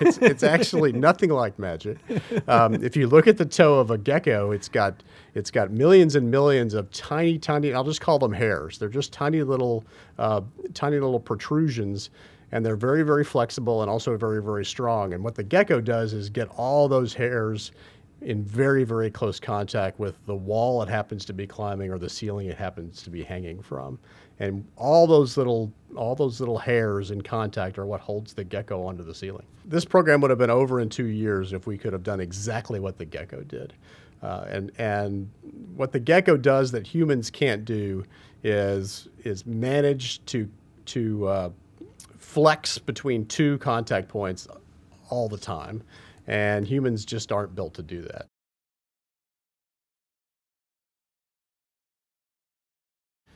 It's, 0.00 0.16
it's 0.16 0.42
actually 0.42 0.92
nothing 1.08 1.28
like 1.28 1.58
magic. 1.58 1.98
Um, 2.48 2.72
if 2.82 2.96
you 2.96 3.06
look 3.06 3.26
at 3.26 3.36
the 3.36 3.44
toe 3.44 3.78
of 3.78 3.90
a 3.90 3.98
gecko, 3.98 4.50
it's 4.52 4.68
got 4.68 5.02
it's 5.34 5.50
got 5.50 5.70
millions 5.70 6.16
and 6.16 6.30
millions 6.30 6.72
of 6.72 6.90
tiny, 6.90 7.38
tiny. 7.38 7.74
I'll 7.74 7.84
just 7.84 8.00
call 8.00 8.18
them 8.18 8.32
hairs. 8.32 8.78
They're 8.78 8.88
just 8.88 9.12
tiny 9.12 9.42
little, 9.42 9.84
uh, 10.18 10.40
tiny 10.72 10.98
little 10.98 11.20
protrusions, 11.20 12.08
and 12.50 12.64
they're 12.64 12.76
very, 12.76 13.02
very 13.02 13.24
flexible 13.24 13.82
and 13.82 13.90
also 13.90 14.16
very, 14.16 14.42
very 14.42 14.64
strong. 14.64 15.12
And 15.12 15.22
what 15.22 15.34
the 15.34 15.44
gecko 15.44 15.80
does 15.80 16.12
is 16.14 16.30
get 16.30 16.48
all 16.56 16.88
those 16.88 17.12
hairs 17.14 17.72
in 18.22 18.44
very, 18.44 18.84
very 18.84 19.10
close 19.10 19.40
contact 19.40 19.98
with 19.98 20.14
the 20.26 20.34
wall 20.34 20.82
it 20.82 20.88
happens 20.88 21.24
to 21.24 21.32
be 21.32 21.46
climbing 21.46 21.90
or 21.90 21.98
the 21.98 22.08
ceiling 22.08 22.48
it 22.48 22.56
happens 22.56 23.02
to 23.02 23.10
be 23.10 23.22
hanging 23.22 23.62
from. 23.62 23.98
And 24.38 24.66
all 24.76 25.06
those 25.06 25.36
little 25.36 25.72
all 25.96 26.14
those 26.14 26.40
little 26.40 26.58
hairs 26.58 27.10
in 27.10 27.20
contact 27.20 27.78
are 27.78 27.86
what 27.86 28.00
holds 28.00 28.32
the 28.32 28.44
gecko 28.44 28.82
onto 28.84 29.02
the 29.02 29.14
ceiling. 29.14 29.46
This 29.64 29.84
program 29.84 30.20
would 30.20 30.30
have 30.30 30.38
been 30.38 30.50
over 30.50 30.80
in 30.80 30.88
two 30.88 31.06
years 31.06 31.52
if 31.52 31.66
we 31.66 31.76
could 31.76 31.92
have 31.92 32.02
done 32.02 32.20
exactly 32.20 32.80
what 32.80 32.98
the 32.98 33.04
gecko 33.04 33.42
did. 33.42 33.74
Uh, 34.22 34.44
and 34.48 34.70
and 34.78 35.30
what 35.76 35.92
the 35.92 36.00
gecko 36.00 36.36
does 36.36 36.72
that 36.72 36.86
humans 36.86 37.30
can't 37.30 37.64
do 37.64 38.04
is 38.42 39.08
is 39.24 39.46
manage 39.46 40.24
to 40.26 40.48
to 40.86 41.26
uh, 41.26 41.50
flex 42.18 42.78
between 42.78 43.26
two 43.26 43.58
contact 43.58 44.08
points 44.08 44.46
all 45.08 45.28
the 45.28 45.38
time, 45.38 45.82
and 46.30 46.64
humans 46.68 47.04
just 47.04 47.32
aren't 47.32 47.56
built 47.56 47.74
to 47.74 47.82
do 47.82 48.02
that. 48.02 48.26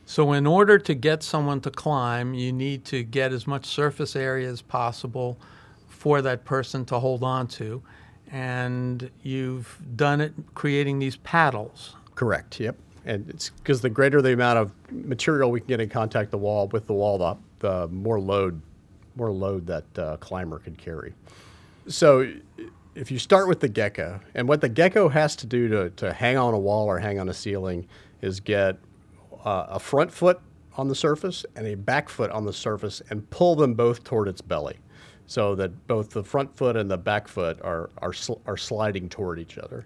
So, 0.05 0.31
in 0.31 0.47
order 0.47 0.79
to 0.79 0.93
get 0.93 1.21
someone 1.21 1.59
to 1.61 1.71
climb, 1.71 2.33
you 2.33 2.53
need 2.53 2.85
to 2.85 3.03
get 3.03 3.33
as 3.33 3.45
much 3.47 3.65
surface 3.65 4.15
area 4.15 4.49
as 4.49 4.61
possible 4.61 5.37
for 5.89 6.21
that 6.21 6.45
person 6.45 6.85
to 6.85 6.99
hold 6.99 7.21
on 7.21 7.47
to. 7.47 7.83
And 8.31 9.09
you've 9.23 9.77
done 9.95 10.21
it 10.21 10.33
creating 10.53 10.99
these 10.99 11.17
paddles. 11.17 11.95
Correct. 12.13 12.59
Yep. 12.61 12.77
And 13.03 13.29
it's 13.29 13.49
because 13.49 13.81
the 13.81 13.89
greater 13.89 14.21
the 14.21 14.31
amount 14.31 14.57
of 14.59 14.71
material 14.89 15.51
we 15.51 15.59
can 15.59 15.67
get 15.67 15.81
in 15.81 15.89
contact 15.89 16.31
the 16.31 16.37
wall 16.37 16.67
with 16.69 16.87
the 16.87 16.93
wall, 16.93 17.17
the, 17.17 17.35
the 17.59 17.87
more 17.89 18.19
load, 18.21 18.61
more 19.17 19.31
load 19.31 19.67
that 19.67 19.99
uh, 19.99 20.17
climber 20.17 20.59
could 20.59 20.77
carry. 20.77 21.13
So, 21.87 22.31
if 22.95 23.11
you 23.11 23.19
start 23.19 23.47
with 23.47 23.59
the 23.59 23.67
gecko, 23.67 24.21
and 24.33 24.47
what 24.47 24.61
the 24.61 24.69
gecko 24.69 25.09
has 25.09 25.35
to 25.35 25.45
do 25.45 25.67
to, 25.67 25.89
to 25.91 26.13
hang 26.13 26.37
on 26.37 26.53
a 26.53 26.57
wall 26.57 26.85
or 26.87 26.97
hang 26.97 27.19
on 27.19 27.27
a 27.27 27.33
ceiling 27.33 27.87
is 28.21 28.39
get 28.39 28.77
uh, 29.43 29.65
a 29.69 29.79
front 29.79 30.11
foot 30.11 30.39
on 30.77 30.87
the 30.87 30.95
surface 30.95 31.45
and 31.55 31.67
a 31.67 31.75
back 31.75 32.09
foot 32.09 32.31
on 32.31 32.45
the 32.45 32.53
surface 32.53 33.01
and 33.09 33.29
pull 33.29 33.55
them 33.55 33.73
both 33.73 34.03
toward 34.03 34.27
its 34.27 34.41
belly 34.41 34.77
so 35.27 35.55
that 35.55 35.87
both 35.87 36.09
the 36.11 36.23
front 36.23 36.55
foot 36.55 36.77
and 36.77 36.89
the 36.89 36.97
back 36.97 37.27
foot 37.27 37.59
are, 37.61 37.89
are, 37.97 38.13
sl- 38.13 38.41
are 38.45 38.57
sliding 38.57 39.09
toward 39.09 39.39
each 39.39 39.57
other. 39.57 39.85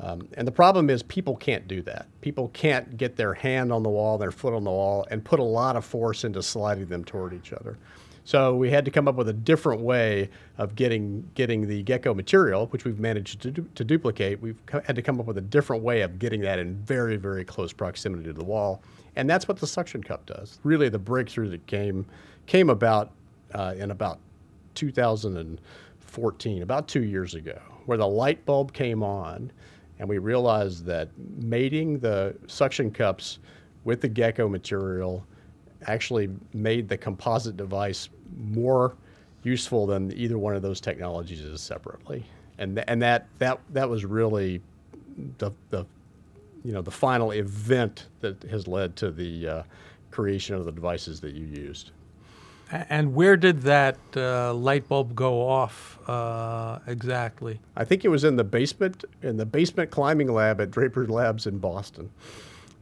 Um, 0.00 0.28
and 0.34 0.46
the 0.46 0.52
problem 0.52 0.90
is 0.90 1.02
people 1.02 1.36
can't 1.36 1.66
do 1.66 1.82
that. 1.82 2.06
People 2.20 2.48
can't 2.50 2.96
get 2.96 3.16
their 3.16 3.34
hand 3.34 3.72
on 3.72 3.82
the 3.82 3.88
wall, 3.88 4.16
their 4.16 4.30
foot 4.30 4.54
on 4.54 4.62
the 4.62 4.70
wall, 4.70 5.06
and 5.10 5.24
put 5.24 5.40
a 5.40 5.44
lot 5.44 5.74
of 5.74 5.84
force 5.84 6.24
into 6.24 6.42
sliding 6.42 6.86
them 6.86 7.04
toward 7.04 7.32
each 7.32 7.52
other. 7.52 7.76
So 8.28 8.54
we 8.54 8.70
had 8.70 8.84
to 8.84 8.90
come 8.90 9.08
up 9.08 9.14
with 9.14 9.30
a 9.30 9.32
different 9.32 9.80
way 9.80 10.28
of 10.58 10.74
getting 10.74 11.30
getting 11.32 11.66
the 11.66 11.82
gecko 11.82 12.12
material, 12.12 12.66
which 12.66 12.84
we've 12.84 13.00
managed 13.00 13.40
to, 13.40 13.50
du- 13.50 13.66
to 13.74 13.84
duplicate. 13.84 14.42
We've 14.42 14.60
co- 14.66 14.82
had 14.84 14.96
to 14.96 15.00
come 15.00 15.18
up 15.18 15.24
with 15.24 15.38
a 15.38 15.40
different 15.40 15.82
way 15.82 16.02
of 16.02 16.18
getting 16.18 16.42
that 16.42 16.58
in 16.58 16.74
very 16.74 17.16
very 17.16 17.42
close 17.42 17.72
proximity 17.72 18.24
to 18.24 18.34
the 18.34 18.44
wall, 18.44 18.82
and 19.16 19.30
that's 19.30 19.48
what 19.48 19.56
the 19.58 19.66
suction 19.66 20.02
cup 20.02 20.26
does. 20.26 20.58
Really, 20.62 20.90
the 20.90 20.98
breakthrough 20.98 21.48
that 21.48 21.66
came 21.66 22.04
came 22.44 22.68
about 22.68 23.12
uh, 23.54 23.74
in 23.78 23.92
about 23.92 24.18
2014, 24.74 26.62
about 26.62 26.86
two 26.86 27.04
years 27.04 27.34
ago, 27.34 27.58
where 27.86 27.96
the 27.96 28.06
light 28.06 28.44
bulb 28.44 28.74
came 28.74 29.02
on, 29.02 29.50
and 29.98 30.06
we 30.06 30.18
realized 30.18 30.84
that 30.84 31.08
mating 31.38 31.98
the 32.00 32.36
suction 32.46 32.90
cups 32.90 33.38
with 33.84 34.02
the 34.02 34.08
gecko 34.08 34.50
material 34.50 35.26
actually 35.86 36.28
made 36.52 36.88
the 36.88 36.98
composite 36.98 37.56
device 37.56 38.08
more 38.36 38.94
useful 39.42 39.86
than 39.86 40.12
either 40.12 40.38
one 40.38 40.54
of 40.54 40.62
those 40.62 40.80
technologies 40.80 41.40
is 41.40 41.60
separately. 41.60 42.24
And, 42.58 42.76
th- 42.76 42.84
and 42.88 43.00
that, 43.02 43.26
that, 43.38 43.60
that 43.70 43.88
was 43.88 44.04
really 44.04 44.60
the, 45.38 45.52
the, 45.70 45.86
you 46.64 46.72
know, 46.72 46.82
the 46.82 46.90
final 46.90 47.30
event 47.30 48.06
that 48.20 48.42
has 48.44 48.66
led 48.66 48.96
to 48.96 49.10
the 49.10 49.48
uh, 49.48 49.62
creation 50.10 50.56
of 50.56 50.64
the 50.64 50.72
devices 50.72 51.20
that 51.20 51.34
you 51.34 51.46
used. 51.46 51.92
And 52.70 53.14
where 53.14 53.36
did 53.36 53.62
that 53.62 53.96
uh, 54.14 54.52
light 54.52 54.88
bulb 54.88 55.14
go 55.14 55.48
off 55.48 55.98
uh, 56.06 56.80
exactly? 56.86 57.60
I 57.76 57.84
think 57.84 58.04
it 58.04 58.08
was 58.08 58.24
in 58.24 58.36
the 58.36 58.44
basement, 58.44 59.04
in 59.22 59.38
the 59.38 59.46
basement 59.46 59.90
climbing 59.90 60.30
lab 60.32 60.60
at 60.60 60.70
Draper 60.70 61.06
Labs 61.06 61.46
in 61.46 61.58
Boston. 61.58 62.10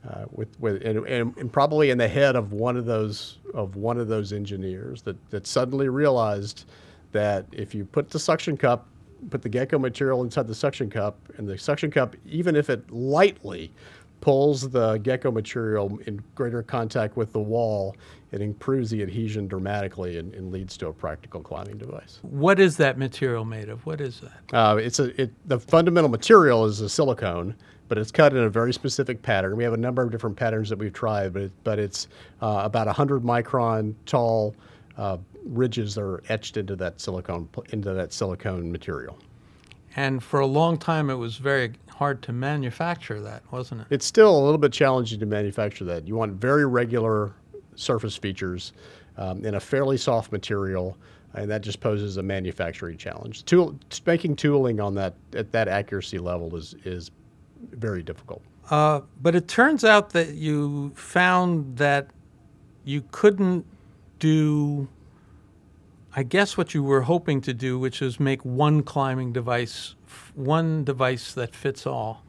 Uh, 0.09 0.25
with, 0.31 0.49
with 0.61 0.83
and, 0.85 1.05
and, 1.07 1.37
and 1.37 1.53
probably 1.53 1.91
in 1.91 1.99
the 1.99 2.07
head 2.07 2.37
of 2.37 2.53
one 2.53 2.77
of 2.77 2.85
those 2.85 3.39
of 3.55 3.75
one 3.77 3.99
of 3.99 4.07
those 4.07 4.33
engineers 4.33 5.03
that, 5.03 5.17
that 5.31 5.47
suddenly 5.47 5.89
realized 5.89 6.67
that 7.13 7.47
if 7.51 7.75
you 7.75 7.85
put 7.85 8.11
the 8.11 8.19
suction 8.19 8.57
cup, 8.57 8.87
put 9.31 9.43
the 9.43 9.49
gecko 9.49 9.79
material 9.79 10.23
inside 10.23 10.47
the 10.47 10.55
suction 10.55 10.89
cup, 10.91 11.19
and 11.39 11.49
the 11.49 11.59
suction 11.59 11.91
cup, 11.91 12.15
even 12.27 12.55
if 12.55 12.71
it 12.71 12.89
lightly 12.91 13.73
pulls 14.21 14.69
the 14.69 14.99
gecko 14.99 15.31
material 15.31 15.99
in 16.07 16.23
greater 16.35 16.63
contact 16.63 17.17
with 17.17 17.33
the 17.33 17.41
wall, 17.41 17.97
it 18.33 18.41
improves 18.41 18.91
the 18.91 19.03
adhesion 19.03 19.47
dramatically 19.49 20.19
and, 20.19 20.35
and 20.35 20.53
leads 20.53 20.77
to 20.77 20.89
a 20.89 20.93
practical 20.93 21.41
climbing 21.41 21.79
device. 21.79 22.19
What 22.23 22.61
is 22.61 22.77
that 22.77 22.99
material 22.99 23.45
made 23.45 23.69
of? 23.69 23.85
What 23.87 24.01
is 24.01 24.21
that? 24.21 24.57
Uh, 24.57 24.77
it's 24.77 24.99
a 24.99 25.21
it, 25.21 25.33
the 25.49 25.59
fundamental 25.59 26.11
material 26.11 26.65
is 26.65 26.81
a 26.81 26.89
silicone, 26.89 27.55
but 27.89 27.99
it's 27.99 28.11
cut 28.11 28.33
in 28.33 28.39
a 28.39 28.51
very 28.51 28.73
specific 28.73 29.23
pattern. 29.23 29.57
We 29.57 29.65
have 29.65 29.73
a 29.73 29.79
number 29.79 30.03
of 30.03 30.11
different 30.11 30.37
patterns 30.37 30.69
that 30.71 30.79
we've 30.79 30.93
tried, 30.93 31.33
but 31.33 31.43
it, 31.43 31.53
but 31.65 31.79
it's 31.79 32.09
uh, 32.43 32.63
about 32.65 32.87
100 32.87 33.23
micron 33.23 33.95
tall 34.07 34.55
uh, 34.97 35.19
ridges 35.45 35.95
that 35.95 36.03
are 36.03 36.23
etched 36.29 36.57
into 36.57 36.77
that 36.77 37.01
silicone 37.01 37.49
into 37.71 37.93
that 37.93 38.13
silicone 38.13 38.71
material. 38.71 39.19
And 39.97 40.23
for 40.23 40.41
a 40.41 40.47
long 40.47 40.77
time, 40.77 41.09
it 41.09 41.15
was 41.15 41.37
very 41.37 41.73
hard 41.89 42.23
to 42.25 42.33
manufacture 42.33 43.21
that, 43.23 43.43
wasn't 43.51 43.81
it? 43.83 43.87
It's 43.89 44.05
still 44.05 44.37
a 44.37 44.43
little 44.43 44.59
bit 44.59 44.73
challenging 44.73 45.19
to 45.21 45.27
manufacture 45.27 45.85
that. 45.87 46.07
You 46.07 46.17
want 46.17 46.35
very 46.35 46.67
regular 46.67 47.33
surface 47.77 48.17
features 48.17 48.75
um, 49.17 49.45
in 49.45 49.55
a 49.55 49.61
fairly 49.61 49.97
soft 49.97 50.33
material, 50.33 50.99
and 51.33 51.51
that 51.51 51.63
just 51.63 51.81
poses 51.81 52.19
a 52.19 52.23
manufacturing 52.23 52.99
challenge. 52.99 53.45
Tool, 53.47 53.79
making 54.05 54.37
tooling 54.37 54.81
on 54.81 54.95
that 54.97 55.15
at 55.33 55.51
that 55.53 55.69
accuracy 55.69 56.19
level 56.19 56.55
is 56.57 56.75
is 56.85 57.11
very 57.73 58.03
difficult. 58.03 58.43
Uh, 58.71 59.01
but 59.21 59.35
it 59.35 59.47
turns 59.47 59.85
out 59.85 60.11
that 60.11 60.35
you 60.35 60.93
found 60.95 61.77
that 61.77 62.09
you 62.85 63.05
couldn't 63.11 63.65
do, 64.19 64.89
I 66.15 66.23
guess, 66.23 66.57
what 66.57 66.75
you 66.75 66.83
were 66.83 67.03
hoping 67.03 67.41
to 67.43 67.55
do, 67.55 67.79
which 67.79 68.03
is 68.03 68.19
make 68.19 68.45
one 68.45 68.83
climbing 68.83 69.33
device, 69.33 69.95
one 70.35 70.85
device 70.85 71.33
that 71.35 71.55
fits 71.55 71.87
all 71.87 72.25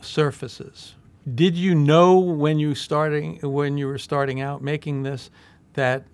surfaces. 0.00 0.94
Did 1.34 1.56
you 1.56 1.74
know 1.74 2.18
when 2.18 2.58
you 2.58 2.74
starting 2.74 3.38
when 3.42 3.76
you 3.76 3.86
were 3.86 3.98
starting 3.98 4.40
out 4.40 4.62
making 4.62 5.02
this 5.02 5.30
that 5.74 6.04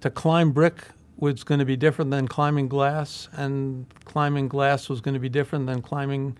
to 0.00 0.10
climb 0.10 0.52
brick 0.52 0.84
was 1.18 1.44
going 1.44 1.58
to 1.58 1.64
be 1.64 1.76
different 1.76 2.10
than 2.10 2.28
climbing 2.28 2.68
glass, 2.68 3.28
and 3.32 3.86
climbing 4.04 4.48
glass 4.48 4.88
was 4.88 5.00
going 5.00 5.14
to 5.14 5.20
be 5.20 5.28
different 5.28 5.66
than 5.66 5.82
climbing 5.82 6.36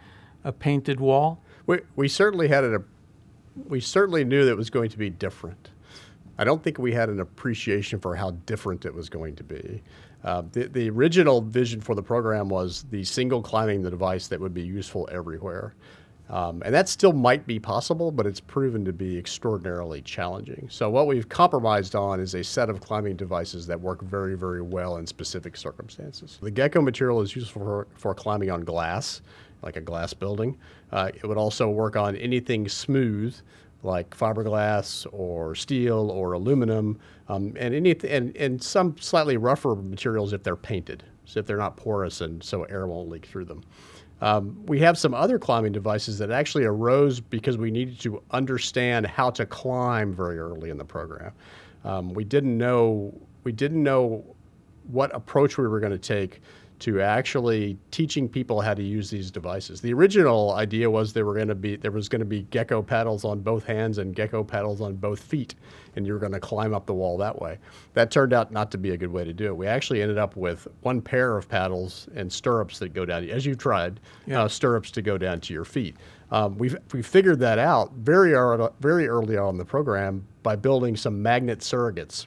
a 0.48 0.52
painted 0.52 0.98
wall? 0.98 1.40
We, 1.66 1.80
we 1.94 2.08
certainly 2.08 2.48
had 2.48 2.64
an, 2.64 2.82
we 3.68 3.80
certainly 3.80 4.24
knew 4.24 4.44
that 4.46 4.52
it 4.52 4.56
was 4.56 4.70
going 4.70 4.88
to 4.88 4.98
be 4.98 5.10
different. 5.10 5.70
I 6.38 6.44
don't 6.44 6.62
think 6.62 6.78
we 6.78 6.92
had 6.92 7.10
an 7.10 7.20
appreciation 7.20 8.00
for 8.00 8.16
how 8.16 8.30
different 8.46 8.86
it 8.86 8.94
was 8.94 9.08
going 9.10 9.36
to 9.36 9.44
be. 9.44 9.82
Uh, 10.24 10.42
the, 10.52 10.68
the 10.68 10.90
original 10.90 11.42
vision 11.42 11.80
for 11.80 11.94
the 11.94 12.02
program 12.02 12.48
was 12.48 12.84
the 12.90 13.04
single 13.04 13.42
climbing 13.42 13.82
the 13.82 13.90
device 13.90 14.26
that 14.28 14.40
would 14.40 14.54
be 14.54 14.62
useful 14.62 15.08
everywhere. 15.12 15.74
Um, 16.30 16.62
and 16.64 16.74
that 16.74 16.88
still 16.88 17.12
might 17.12 17.46
be 17.46 17.58
possible, 17.58 18.10
but 18.10 18.26
it's 18.26 18.40
proven 18.40 18.84
to 18.84 18.92
be 18.92 19.16
extraordinarily 19.16 20.02
challenging. 20.02 20.68
So, 20.70 20.90
what 20.90 21.06
we've 21.06 21.28
compromised 21.28 21.94
on 21.94 22.20
is 22.20 22.34
a 22.34 22.44
set 22.44 22.68
of 22.68 22.80
climbing 22.80 23.16
devices 23.16 23.66
that 23.66 23.80
work 23.80 24.02
very, 24.02 24.36
very 24.36 24.60
well 24.60 24.98
in 24.98 25.06
specific 25.06 25.56
circumstances. 25.56 26.38
The 26.42 26.50
gecko 26.50 26.82
material 26.82 27.22
is 27.22 27.34
useful 27.34 27.62
for, 27.62 27.88
for 27.94 28.14
climbing 28.14 28.50
on 28.50 28.62
glass, 28.62 29.22
like 29.62 29.76
a 29.76 29.80
glass 29.80 30.12
building. 30.14 30.56
Uh, 30.92 31.10
it 31.14 31.26
would 31.26 31.38
also 31.38 31.68
work 31.68 31.96
on 31.96 32.16
anything 32.16 32.68
smooth, 32.68 33.36
like 33.82 34.10
fiberglass 34.10 35.06
or 35.12 35.54
steel 35.54 36.10
or 36.10 36.32
aluminum, 36.32 36.98
um, 37.28 37.54
and, 37.58 37.74
any, 37.74 37.96
and, 38.08 38.36
and 38.36 38.62
some 38.62 38.96
slightly 38.98 39.36
rougher 39.36 39.74
materials 39.74 40.32
if 40.32 40.42
they're 40.42 40.56
painted, 40.56 41.04
so 41.24 41.40
if 41.40 41.46
they're 41.46 41.56
not 41.56 41.76
porous 41.76 42.20
and 42.20 42.42
so 42.42 42.64
air 42.64 42.86
won't 42.86 43.08
leak 43.08 43.26
through 43.26 43.44
them. 43.44 43.62
Um, 44.20 44.66
we 44.66 44.80
have 44.80 44.98
some 44.98 45.14
other 45.14 45.38
climbing 45.38 45.72
devices 45.72 46.18
that 46.18 46.30
actually 46.30 46.64
arose 46.64 47.20
because 47.20 47.56
we 47.56 47.70
needed 47.70 48.00
to 48.00 48.22
understand 48.32 49.06
how 49.06 49.30
to 49.30 49.46
climb 49.46 50.12
very 50.12 50.38
early 50.38 50.70
in 50.70 50.78
the 50.78 50.84
program. 50.84 51.32
Um, 51.84 52.12
we 52.14 52.24
didn't 52.24 52.58
know 52.58 53.14
we 53.44 53.52
didn't 53.52 53.82
know 53.82 54.24
what 54.88 55.14
approach 55.14 55.56
we 55.56 55.68
were 55.68 55.80
going 55.80 55.92
to 55.92 55.98
take 55.98 56.40
to 56.80 57.00
actually 57.00 57.76
teaching 57.90 58.28
people 58.28 58.60
how 58.60 58.72
to 58.72 58.82
use 58.82 59.10
these 59.10 59.30
devices. 59.32 59.80
The 59.80 59.92
original 59.92 60.52
idea 60.52 60.88
was 60.88 61.12
there 61.12 61.24
were 61.26 61.34
going 61.34 61.48
to 61.48 61.54
be 61.54 61.74
there 61.76 61.90
was 61.90 62.08
going 62.08 62.20
to 62.20 62.24
be 62.26 62.42
gecko 62.50 62.82
paddles 62.82 63.24
on 63.24 63.40
both 63.40 63.64
hands 63.64 63.98
and 63.98 64.14
gecko 64.14 64.44
paddles 64.44 64.80
on 64.80 64.94
both 64.94 65.20
feet, 65.20 65.56
and 65.96 66.06
you 66.06 66.12
were 66.12 66.18
going 66.20 66.32
to 66.32 66.40
climb 66.40 66.72
up 66.74 66.86
the 66.86 66.94
wall 66.94 67.18
that 67.18 67.40
way. 67.40 67.58
That 67.94 68.10
turned 68.12 68.32
out 68.32 68.52
not 68.52 68.70
to 68.70 68.78
be 68.78 68.90
a 68.90 68.96
good 68.96 69.10
way 69.10 69.24
to 69.24 69.32
do 69.32 69.46
it. 69.46 69.56
We 69.56 69.66
actually 69.66 70.02
ended 70.02 70.18
up 70.18 70.36
with 70.36 70.68
one 70.82 71.00
pair 71.00 71.36
of 71.36 71.48
paddles 71.48 72.08
and 72.14 72.32
stirrups 72.32 72.78
that 72.78 72.94
go 72.94 73.04
down 73.04 73.28
as 73.28 73.44
you 73.44 73.56
tried 73.56 73.98
Yeah. 74.26 74.42
uh, 74.44 74.48
stirrups 74.48 74.92
to 74.92 75.02
go 75.02 75.18
down 75.18 75.40
to 75.40 75.52
your 75.52 75.64
feet. 75.64 75.96
Um, 76.30 76.56
we 76.58 76.70
we 76.92 77.02
figured 77.02 77.40
that 77.40 77.58
out 77.58 77.92
very 77.94 78.34
early, 78.34 78.68
very 78.80 79.08
early 79.08 79.36
on 79.36 79.54
in 79.54 79.58
the 79.58 79.64
program 79.64 80.24
by 80.44 80.54
building 80.54 80.94
some 80.94 81.20
magnet 81.22 81.58
surrogates 81.60 82.26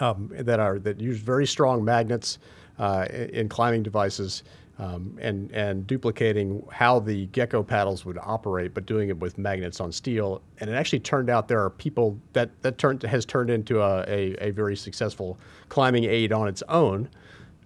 um, 0.00 0.28
that 0.32 0.60
are 0.60 0.78
that 0.80 1.00
use 1.00 1.18
very 1.18 1.46
strong 1.46 1.84
magnets 1.84 2.38
uh, 2.78 3.06
in 3.10 3.48
climbing 3.48 3.82
devices 3.82 4.42
um, 4.78 5.16
and 5.20 5.50
and 5.52 5.86
duplicating 5.86 6.64
how 6.70 6.98
the 6.98 7.26
gecko 7.26 7.62
paddles 7.62 8.04
would 8.04 8.18
operate, 8.18 8.74
but 8.74 8.86
doing 8.86 9.08
it 9.08 9.18
with 9.18 9.38
magnets 9.38 9.80
on 9.80 9.92
steel. 9.92 10.42
And 10.58 10.68
it 10.68 10.74
actually 10.74 11.00
turned 11.00 11.30
out 11.30 11.46
there 11.48 11.62
are 11.62 11.70
people 11.70 12.18
that 12.32 12.50
that 12.62 12.78
turned 12.78 13.02
has 13.02 13.24
turned 13.24 13.50
into 13.50 13.80
a, 13.80 14.04
a, 14.08 14.48
a 14.48 14.50
very 14.50 14.76
successful 14.76 15.38
climbing 15.68 16.04
aid 16.04 16.32
on 16.32 16.48
its 16.48 16.62
own. 16.68 17.08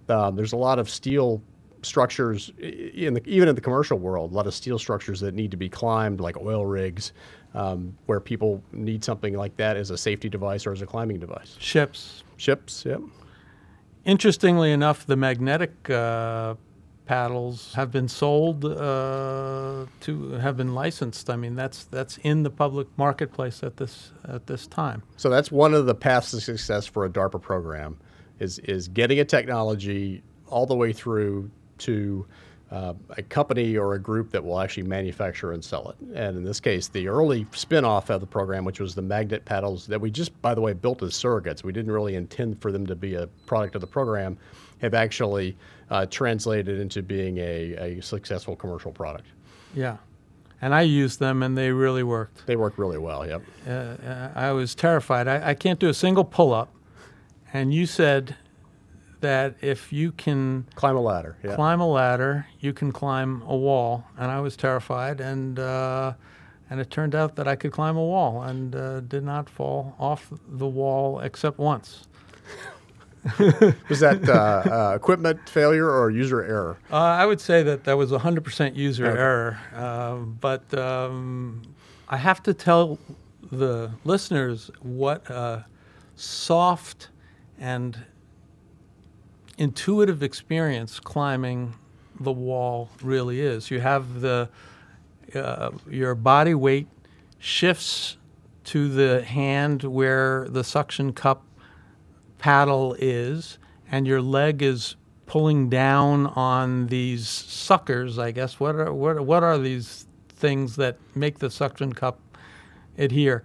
Um, 0.07 0.35
there's 0.35 0.53
a 0.53 0.57
lot 0.57 0.79
of 0.79 0.89
steel 0.89 1.41
structures 1.81 2.51
in 2.59 3.13
the, 3.13 3.21
even 3.25 3.47
in 3.47 3.55
the 3.55 3.61
commercial 3.61 3.97
world, 3.97 4.31
a 4.31 4.35
lot 4.35 4.47
of 4.47 4.53
steel 4.53 4.77
structures 4.77 5.19
that 5.21 5.33
need 5.33 5.51
to 5.51 5.57
be 5.57 5.69
climbed, 5.69 6.19
like 6.19 6.37
oil 6.37 6.65
rigs, 6.65 7.13
um, 7.53 7.95
where 8.05 8.19
people 8.19 8.61
need 8.71 9.03
something 9.03 9.35
like 9.35 9.55
that 9.57 9.77
as 9.77 9.89
a 9.89 9.97
safety 9.97 10.29
device 10.29 10.65
or 10.65 10.73
as 10.73 10.81
a 10.81 10.85
climbing 10.85 11.19
device. 11.19 11.55
Ships. 11.59 12.23
Ships, 12.37 12.83
yep. 12.85 13.01
Interestingly 14.09 14.71
enough, 14.71 15.05
the 15.05 15.15
magnetic 15.15 15.87
uh, 15.87 16.55
paddles 17.05 17.75
have 17.75 17.91
been 17.91 18.07
sold 18.07 18.65
uh, 18.65 19.85
to 19.99 20.31
have 20.31 20.57
been 20.57 20.73
licensed. 20.73 21.29
I 21.29 21.35
mean, 21.35 21.53
that's 21.53 21.83
that's 21.83 22.17
in 22.23 22.41
the 22.41 22.49
public 22.49 22.87
marketplace 22.97 23.61
at 23.61 23.77
this 23.77 24.11
at 24.27 24.47
this 24.47 24.65
time. 24.65 25.03
So 25.15 25.29
that's 25.29 25.51
one 25.51 25.75
of 25.75 25.85
the 25.85 25.93
paths 25.93 26.31
to 26.31 26.41
success 26.41 26.87
for 26.87 27.05
a 27.05 27.09
DARPA 27.09 27.39
program, 27.39 27.99
is 28.39 28.57
is 28.59 28.87
getting 28.87 29.19
a 29.19 29.25
technology 29.25 30.23
all 30.47 30.65
the 30.65 30.75
way 30.75 30.91
through 30.91 31.51
to 31.79 32.25
uh, 32.71 32.93
a 33.17 33.23
company 33.23 33.77
or 33.77 33.95
a 33.95 33.99
group 33.99 34.31
that 34.31 34.43
will 34.43 34.59
actually 34.59 34.83
manufacture 34.83 35.53
and 35.53 35.63
sell 35.63 35.89
it. 35.89 35.95
And 36.15 36.37
in 36.37 36.43
this 36.43 36.59
case, 36.59 36.87
the 36.87 37.07
early 37.07 37.47
spin-off 37.51 38.09
of 38.09 38.21
the 38.21 38.27
program, 38.27 38.63
which 38.63 38.79
was 38.79 38.93
the 38.93 39.01
magnet 39.01 39.43
paddles 39.43 39.87
that 39.87 39.99
we 39.99 40.11
just, 40.11 40.39
by 40.41 40.53
the 40.53 40.61
way, 40.61 40.73
built 40.73 41.01
as 41.01 41.13
surrogates. 41.13 41.63
We 41.63 41.73
didn't 41.73 41.91
really 41.91 42.15
intend 42.15 42.61
for 42.61 42.71
them 42.71 42.85
to 42.85 42.95
be 42.95 43.15
a 43.15 43.27
product 43.47 43.75
of 43.75 43.81
the 43.81 43.87
program, 43.87 44.37
have 44.81 44.93
actually 44.93 45.57
uh, 45.89 46.05
translated 46.05 46.79
into 46.79 47.01
being 47.01 47.37
a, 47.39 47.97
a 47.97 48.01
successful 48.01 48.55
commercial 48.55 48.91
product. 48.91 49.27
Yeah, 49.73 49.97
and 50.61 50.73
I 50.75 50.81
used 50.81 51.19
them, 51.19 51.41
and 51.41 51.57
they 51.57 51.71
really 51.71 52.03
worked. 52.03 52.45
They 52.45 52.55
work 52.55 52.77
really 52.77 52.99
well. 52.99 53.25
Yep. 53.27 53.41
Uh, 53.67 53.71
uh, 53.71 54.31
I 54.35 54.51
was 54.51 54.75
terrified. 54.75 55.27
I, 55.27 55.49
I 55.49 55.53
can't 55.55 55.79
do 55.79 55.89
a 55.89 55.93
single 55.93 56.23
pull 56.23 56.53
up, 56.53 56.69
and 57.51 57.73
you 57.73 57.87
said 57.87 58.35
that 59.21 59.55
if 59.61 59.91
you 59.93 60.11
can 60.11 60.65
Climb 60.75 60.95
a 60.95 61.01
ladder. 61.01 61.37
Yeah. 61.43 61.55
climb 61.55 61.79
a 61.81 61.87
ladder, 61.87 62.45
you 62.59 62.73
can 62.73 62.91
climb 62.91 63.41
a 63.47 63.55
wall. 63.55 64.05
And 64.17 64.31
I 64.31 64.39
was 64.39 64.55
terrified, 64.55 65.19
and 65.21 65.59
uh, 65.59 66.13
and 66.69 66.79
it 66.79 66.89
turned 66.91 67.15
out 67.15 67.35
that 67.35 67.47
I 67.47 67.55
could 67.55 67.71
climb 67.71 67.97
a 67.97 68.03
wall 68.05 68.43
and 68.43 68.75
uh, 68.75 68.99
did 69.01 69.23
not 69.23 69.49
fall 69.49 69.95
off 69.99 70.31
the 70.47 70.67
wall 70.67 71.19
except 71.19 71.57
once. 71.59 72.05
Was 73.89 73.99
that 73.99 74.27
uh, 74.29 74.33
uh, 74.91 74.95
equipment 74.95 75.49
failure 75.49 75.89
or 75.89 76.09
user 76.09 76.41
error? 76.41 76.77
Uh, 76.89 76.95
I 76.95 77.25
would 77.25 77.41
say 77.41 77.63
that 77.63 77.83
that 77.83 77.97
was 77.97 78.11
100% 78.11 78.75
user 78.77 79.07
Okay. 79.07 79.19
error, 79.19 79.59
uh, 79.75 80.15
but 80.15 80.73
um, 80.73 81.61
I 82.07 82.15
have 82.15 82.41
to 82.43 82.53
tell 82.53 82.97
the 83.51 83.91
listeners 84.05 84.71
what 84.81 85.29
a 85.29 85.65
soft 86.15 87.09
and 87.59 88.05
intuitive 89.59 90.23
experience 90.23 90.99
climbing 91.01 91.75
the 92.19 92.31
wall 92.31 92.89
really 93.03 93.41
is. 93.41 93.69
You 93.69 93.81
have 93.81 94.21
the 94.21 94.49
uh, 95.35 95.69
your 95.87 96.15
body 96.15 96.55
weight 96.55 96.87
shifts 97.37 98.17
to 98.63 98.89
the 98.89 99.21
hand 99.21 99.83
where 99.83 100.47
the 100.49 100.63
suction 100.63 101.13
cup 101.13 101.43
paddle 102.39 102.95
is, 102.97 103.59
and 103.91 104.07
your 104.07 104.21
leg 104.21 104.61
is 104.61 104.95
pulling 105.25 105.69
down 105.69 106.25
on 106.27 106.87
these 106.87 107.27
suckers. 107.27 108.17
I 108.17 108.31
guess 108.31 108.59
what 108.59 108.75
are 108.75 108.93
what, 108.93 109.19
what 109.19 109.43
are 109.43 109.57
these 109.57 110.07
things 110.29 110.77
that 110.77 110.97
make 111.13 111.39
the 111.39 111.51
suction 111.51 111.93
cup 111.93 112.19
adhere? 112.97 113.43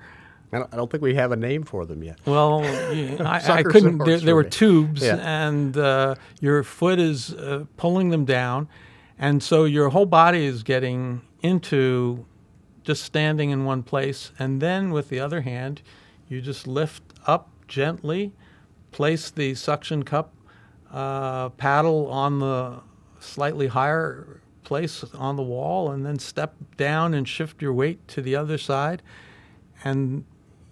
I 0.54 0.58
don't, 0.58 0.72
I 0.72 0.76
don't 0.76 0.90
think 0.90 1.02
we 1.02 1.14
have 1.16 1.32
a 1.32 1.36
name 1.36 1.64
for 1.64 1.84
them 1.84 2.02
yet. 2.02 2.18
Well, 2.24 2.62
I, 2.64 3.40
I 3.46 3.62
couldn't. 3.62 3.98
There, 3.98 4.18
there 4.20 4.34
were 4.34 4.44
tubes, 4.44 5.02
Yeah. 5.02 5.16
and 5.16 5.76
uh, 5.76 6.14
your 6.40 6.62
foot 6.62 6.98
is 6.98 7.34
uh, 7.34 7.64
pulling 7.76 8.10
them 8.10 8.24
down, 8.24 8.68
and 9.18 9.42
so 9.42 9.64
your 9.64 9.88
whole 9.88 10.06
body 10.06 10.44
is 10.46 10.62
getting 10.62 11.22
into 11.42 12.24
just 12.84 13.02
standing 13.02 13.50
in 13.50 13.64
one 13.64 13.82
place, 13.82 14.30
and 14.38 14.60
then 14.60 14.90
with 14.92 15.08
the 15.08 15.18
other 15.18 15.40
hand, 15.40 15.82
you 16.28 16.40
just 16.40 16.66
lift 16.66 17.02
up 17.26 17.48
gently, 17.66 18.32
place 18.92 19.30
the 19.30 19.54
suction 19.54 20.02
cup 20.04 20.32
uh, 20.92 21.48
paddle 21.50 22.06
on 22.08 22.38
the 22.38 22.80
slightly 23.20 23.66
higher 23.66 24.40
place 24.62 25.02
on 25.14 25.36
the 25.36 25.42
wall, 25.42 25.90
and 25.90 26.06
then 26.06 26.18
step 26.18 26.54
down 26.76 27.12
and 27.14 27.26
shift 27.28 27.60
your 27.60 27.72
weight 27.72 28.06
to 28.08 28.22
the 28.22 28.36
other 28.36 28.56
side, 28.58 29.02
and 29.82 30.24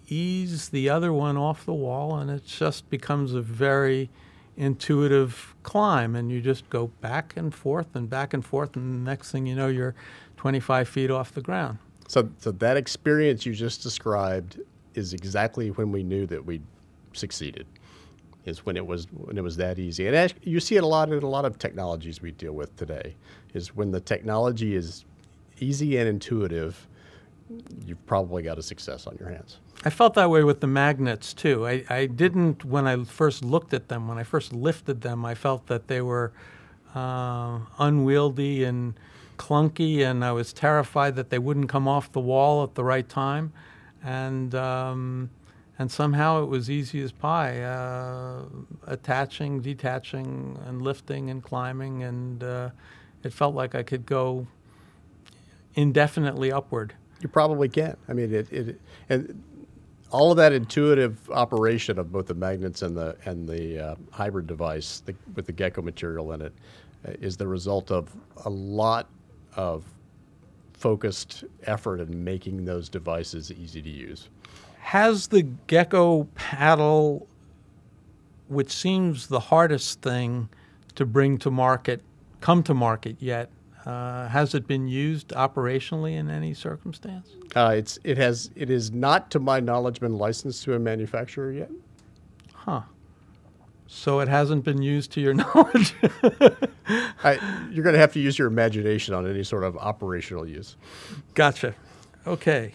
ease 0.07 0.69
the 0.69 0.89
other 0.89 1.13
one 1.13 1.37
off 1.37 1.65
the 1.65 1.73
wall, 1.73 2.17
and 2.17 2.29
it 2.29 2.45
just 2.45 2.89
becomes 2.89 3.33
a 3.33 3.41
very 3.41 4.09
intuitive 4.55 5.55
climb. 5.63 6.15
And 6.15 6.31
you 6.31 6.41
just 6.41 6.69
go 6.69 6.87
back 7.01 7.33
and 7.35 7.53
forth 7.53 7.95
and 7.95 8.09
back 8.09 8.33
and 8.33 8.45
forth, 8.45 8.75
and 8.75 8.93
the 8.93 9.09
next 9.09 9.31
thing 9.31 9.45
you 9.45 9.55
know, 9.55 9.67
you're 9.67 9.95
25 10.37 10.87
feet 10.87 11.11
off 11.11 11.33
the 11.33 11.41
ground. 11.41 11.77
So, 12.07 12.29
so 12.39 12.51
that 12.51 12.77
experience 12.77 13.45
you 13.45 13.53
just 13.53 13.81
described 13.81 14.61
is 14.93 15.13
exactly 15.13 15.71
when 15.71 15.91
we 15.91 16.03
knew 16.03 16.25
that 16.27 16.45
we 16.45 16.61
succeeded. 17.13 17.65
Is 18.45 18.65
when 18.65 18.75
it 18.75 18.85
was 18.85 19.07
when 19.13 19.37
it 19.37 19.41
was 19.41 19.55
that 19.55 19.79
easy, 19.79 20.05
and 20.05 20.33
you 20.41 20.59
see 20.59 20.75
it 20.75 20.83
a 20.83 20.85
lot 20.85 21.09
in 21.09 21.23
a 21.23 21.29
lot 21.29 21.45
of 21.45 21.57
technologies 21.57 22.21
we 22.21 22.31
deal 22.31 22.51
with 22.51 22.75
today. 22.75 23.15
Is 23.53 23.73
when 23.73 23.91
the 23.91 24.01
technology 24.01 24.75
is 24.75 25.05
easy 25.61 25.95
and 25.95 26.09
intuitive, 26.09 26.87
you've 27.85 28.05
probably 28.05 28.43
got 28.43 28.57
a 28.57 28.61
success 28.61 29.07
on 29.07 29.15
your 29.17 29.29
hands. 29.29 29.59
I 29.85 29.89
felt 29.89 30.13
that 30.13 30.29
way 30.29 30.43
with 30.43 30.61
the 30.61 30.67
magnets 30.67 31.33
too. 31.33 31.67
I, 31.67 31.83
I 31.89 32.05
didn't 32.05 32.63
when 32.63 32.87
I 32.87 33.03
first 33.03 33.43
looked 33.43 33.73
at 33.73 33.89
them, 33.89 34.07
when 34.07 34.17
I 34.17 34.23
first 34.23 34.53
lifted 34.53 35.01
them, 35.01 35.25
I 35.25 35.35
felt 35.35 35.67
that 35.67 35.87
they 35.87 36.01
were 36.01 36.31
uh, 36.95 37.59
unwieldy 37.79 38.63
and 38.63 38.93
clunky, 39.37 39.99
and 39.99 40.23
I 40.23 40.31
was 40.31 40.53
terrified 40.53 41.15
that 41.15 41.29
they 41.29 41.39
wouldn't 41.39 41.67
come 41.67 41.87
off 41.87 42.11
the 42.11 42.21
wall 42.21 42.63
at 42.63 42.75
the 42.75 42.83
right 42.83 43.07
time. 43.07 43.51
And 44.03 44.55
um, 44.55 45.29
and 45.79 45.91
somehow 45.91 46.43
it 46.43 46.47
was 46.47 46.69
easy 46.69 47.01
as 47.01 47.11
pie, 47.11 47.61
uh, 47.61 48.43
attaching, 48.85 49.61
detaching, 49.61 50.59
and 50.65 50.81
lifting 50.81 51.29
and 51.29 51.43
climbing, 51.43 52.03
and 52.03 52.43
uh, 52.43 52.69
it 53.23 53.33
felt 53.33 53.55
like 53.55 53.75
I 53.75 53.83
could 53.83 54.05
go 54.05 54.47
indefinitely 55.73 56.51
upward. 56.51 56.93
You 57.21 57.29
probably 57.29 57.69
can. 57.69 57.97
I 58.07 58.13
mean, 58.13 58.33
it, 58.33 58.51
it 58.51 58.79
and 59.09 59.43
all 60.13 60.29
of 60.29 60.37
that 60.37 60.53
intuitive 60.53 61.29
operation 61.31 61.97
of 61.97 62.11
both 62.11 62.27
the 62.27 62.33
magnets 62.35 62.83
and 62.83 62.95
the 62.95 63.17
and 63.25 63.49
the 63.49 63.79
uh, 63.79 63.95
hybrid 64.11 64.47
device 64.47 65.01
the, 65.05 65.15
with 65.35 65.45
the 65.47 65.51
gecko 65.51 65.81
material 65.81 66.31
in 66.33 66.41
it 66.41 66.53
uh, 67.05 67.11
is 67.19 67.35
the 67.35 67.47
result 67.47 67.91
of 67.91 68.15
a 68.45 68.49
lot 68.49 69.09
of 69.55 69.83
focused 70.73 71.43
effort 71.63 71.99
in 71.99 72.23
making 72.23 72.65
those 72.65 72.89
devices 72.89 73.51
easy 73.51 73.81
to 73.81 73.89
use. 73.89 74.29
Has 74.79 75.27
the 75.27 75.43
gecko 75.67 76.25
paddle, 76.35 77.27
which 78.49 78.71
seems 78.71 79.27
the 79.27 79.39
hardest 79.39 80.01
thing 80.01 80.49
to 80.95 81.05
bring 81.05 81.37
to 81.39 81.49
market, 81.49 82.01
come 82.41 82.61
to 82.63 82.73
market 82.73 83.15
yet? 83.19 83.49
Uh, 83.85 84.29
has 84.29 84.55
it 84.55 84.65
been 84.65 84.87
used 84.87 85.29
operationally 85.29 86.13
in 86.13 86.29
any 86.29 86.53
circumstance? 86.53 87.29
Uh, 87.55 87.73
it's 87.77 87.99
it 88.03 88.17
has 88.17 88.49
it 88.55 88.69
is 88.69 88.91
not 88.91 89.29
to 89.31 89.39
my 89.39 89.59
knowledge 89.59 89.99
been 89.99 90.17
licensed 90.17 90.63
to 90.63 90.73
a 90.73 90.79
manufacturer 90.79 91.51
yet. 91.51 91.69
Huh. 92.53 92.83
So 93.87 94.21
it 94.21 94.29
hasn't 94.29 94.63
been 94.63 94.81
used 94.81 95.11
to 95.13 95.21
your 95.21 95.33
knowledge. 95.33 95.93
I, 97.23 97.67
you're 97.71 97.83
going 97.83 97.93
to 97.93 97.99
have 97.99 98.13
to 98.13 98.19
use 98.19 98.39
your 98.39 98.47
imagination 98.47 99.13
on 99.13 99.29
any 99.29 99.43
sort 99.43 99.63
of 99.63 99.77
operational 99.77 100.47
use. 100.47 100.77
gotcha. 101.33 101.75
Okay. 102.25 102.73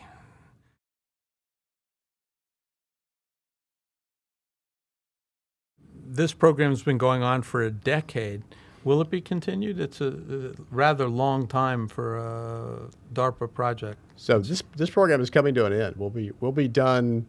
This 6.10 6.32
program's 6.32 6.82
been 6.82 6.98
going 6.98 7.22
on 7.22 7.42
for 7.42 7.62
a 7.62 7.70
decade. 7.70 8.42
Will 8.88 9.02
it 9.02 9.10
be 9.10 9.20
continued? 9.20 9.78
It's 9.80 10.00
a, 10.00 10.06
a 10.06 10.64
rather 10.70 11.08
long 11.08 11.46
time 11.46 11.88
for 11.88 12.16
a 12.16 12.88
DARPA 13.12 13.52
project. 13.52 13.98
So 14.16 14.38
this 14.38 14.62
this 14.76 14.88
program 14.88 15.20
is 15.20 15.28
coming 15.28 15.52
to 15.56 15.66
an 15.66 15.74
end. 15.74 15.96
We'll 15.98 16.08
be 16.08 16.32
we'll 16.40 16.52
be 16.52 16.68
done 16.68 17.28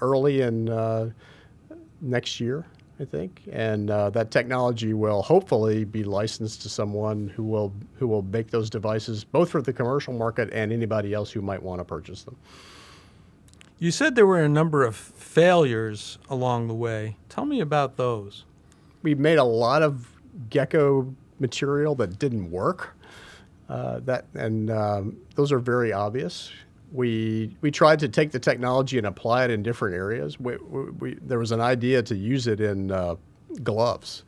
early 0.00 0.42
in 0.42 0.68
uh, 0.68 1.10
next 2.00 2.38
year, 2.38 2.64
I 3.00 3.04
think, 3.04 3.42
and 3.50 3.90
uh, 3.90 4.10
that 4.10 4.30
technology 4.30 4.94
will 4.94 5.22
hopefully 5.22 5.82
be 5.82 6.04
licensed 6.04 6.62
to 6.62 6.68
someone 6.68 7.26
who 7.34 7.42
will 7.42 7.72
who 7.94 8.06
will 8.06 8.22
make 8.22 8.52
those 8.52 8.70
devices 8.70 9.24
both 9.24 9.50
for 9.50 9.60
the 9.60 9.72
commercial 9.72 10.14
market 10.14 10.50
and 10.52 10.72
anybody 10.72 11.14
else 11.14 11.32
who 11.32 11.42
might 11.42 11.64
want 11.64 11.80
to 11.80 11.84
purchase 11.84 12.22
them. 12.22 12.36
You 13.80 13.90
said 13.90 14.14
there 14.14 14.24
were 14.24 14.44
a 14.44 14.48
number 14.48 14.84
of 14.84 14.94
failures 14.94 16.18
along 16.30 16.68
the 16.68 16.74
way. 16.74 17.16
Tell 17.28 17.44
me 17.44 17.58
about 17.58 17.96
those. 17.96 18.44
We 19.02 19.16
made 19.16 19.38
a 19.38 19.44
lot 19.44 19.82
of 19.82 20.11
gecko 20.50 21.14
material 21.38 21.94
that 21.96 22.18
didn't 22.18 22.50
work. 22.50 22.96
Uh, 23.68 24.00
that 24.00 24.26
and 24.34 24.70
um, 24.70 25.16
those 25.34 25.52
are 25.52 25.58
very 25.58 25.92
obvious. 25.92 26.50
We 26.92 27.56
we 27.60 27.70
tried 27.70 27.98
to 28.00 28.08
take 28.08 28.30
the 28.30 28.38
technology 28.38 28.98
and 28.98 29.06
apply 29.06 29.44
it 29.44 29.50
in 29.50 29.62
different 29.62 29.94
areas. 29.94 30.38
We, 30.38 30.56
we, 30.56 30.90
we, 30.90 31.14
there 31.22 31.38
was 31.38 31.52
an 31.52 31.60
idea 31.60 32.02
to 32.02 32.14
use 32.14 32.46
it 32.46 32.60
in 32.60 32.90
uh, 32.90 33.16
gloves 33.62 34.24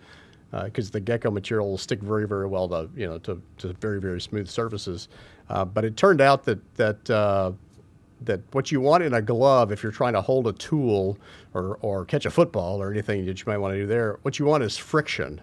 because 0.51 0.89
uh, 0.89 0.93
the 0.93 1.01
gecko 1.01 1.31
material 1.31 1.69
will 1.69 1.79
stick 1.79 2.01
very 2.01 2.27
very 2.27 2.47
well 2.47 2.69
to 2.69 2.89
you 2.97 3.07
know 3.07 3.19
to, 3.19 3.43
to 3.59 3.73
very 3.75 4.01
very 4.01 4.21
smooth 4.21 4.49
surfaces. 4.49 5.09
Uh, 5.51 5.65
but 5.65 5.85
it 5.85 5.97
turned 5.97 6.23
out 6.23 6.45
that 6.45 6.75
that 6.77 7.11
uh, 7.11 7.53
that 8.23 8.41
what 8.53 8.73
you 8.73 8.81
want 8.81 9.03
in 9.03 9.13
a 9.13 9.21
glove, 9.21 9.71
if 9.73 9.83
you're 9.83 9.93
trying 9.93 10.15
to 10.15 10.23
hold 10.23 10.47
a 10.47 10.53
tool 10.55 11.19
or, 11.53 11.77
or 11.83 12.07
catch 12.07 12.25
a 12.25 12.31
football 12.31 12.81
or 12.81 12.91
anything 12.91 13.27
that 13.27 13.39
you 13.39 13.45
might 13.47 13.59
want 13.59 13.75
to 13.75 13.81
do 13.81 13.87
there, 13.87 14.19
what 14.23 14.39
you 14.39 14.47
want 14.47 14.63
is 14.63 14.79
friction 14.79 15.41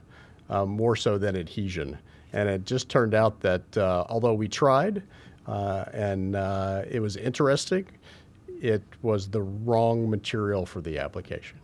um, 0.52 0.70
more 0.70 0.96
so 0.96 1.18
than 1.18 1.36
adhesion. 1.36 1.98
And 2.34 2.48
it 2.48 2.66
just 2.66 2.90
turned 2.90 3.16
out 3.16 3.40
that 3.42 3.78
uh, 3.78 4.06
although 4.10 4.34
we 4.34 4.48
tried 4.48 5.02
uh, 5.48 5.86
and 5.92 6.36
uh, 6.36 6.84
it 6.90 7.00
was 7.00 7.18
interesting, 7.18 7.88
it 8.62 8.84
was 9.02 9.28
the 9.28 9.42
wrong 9.42 10.10
material 10.10 10.66
for 10.66 10.82
the 10.82 11.00
application. 11.00 11.58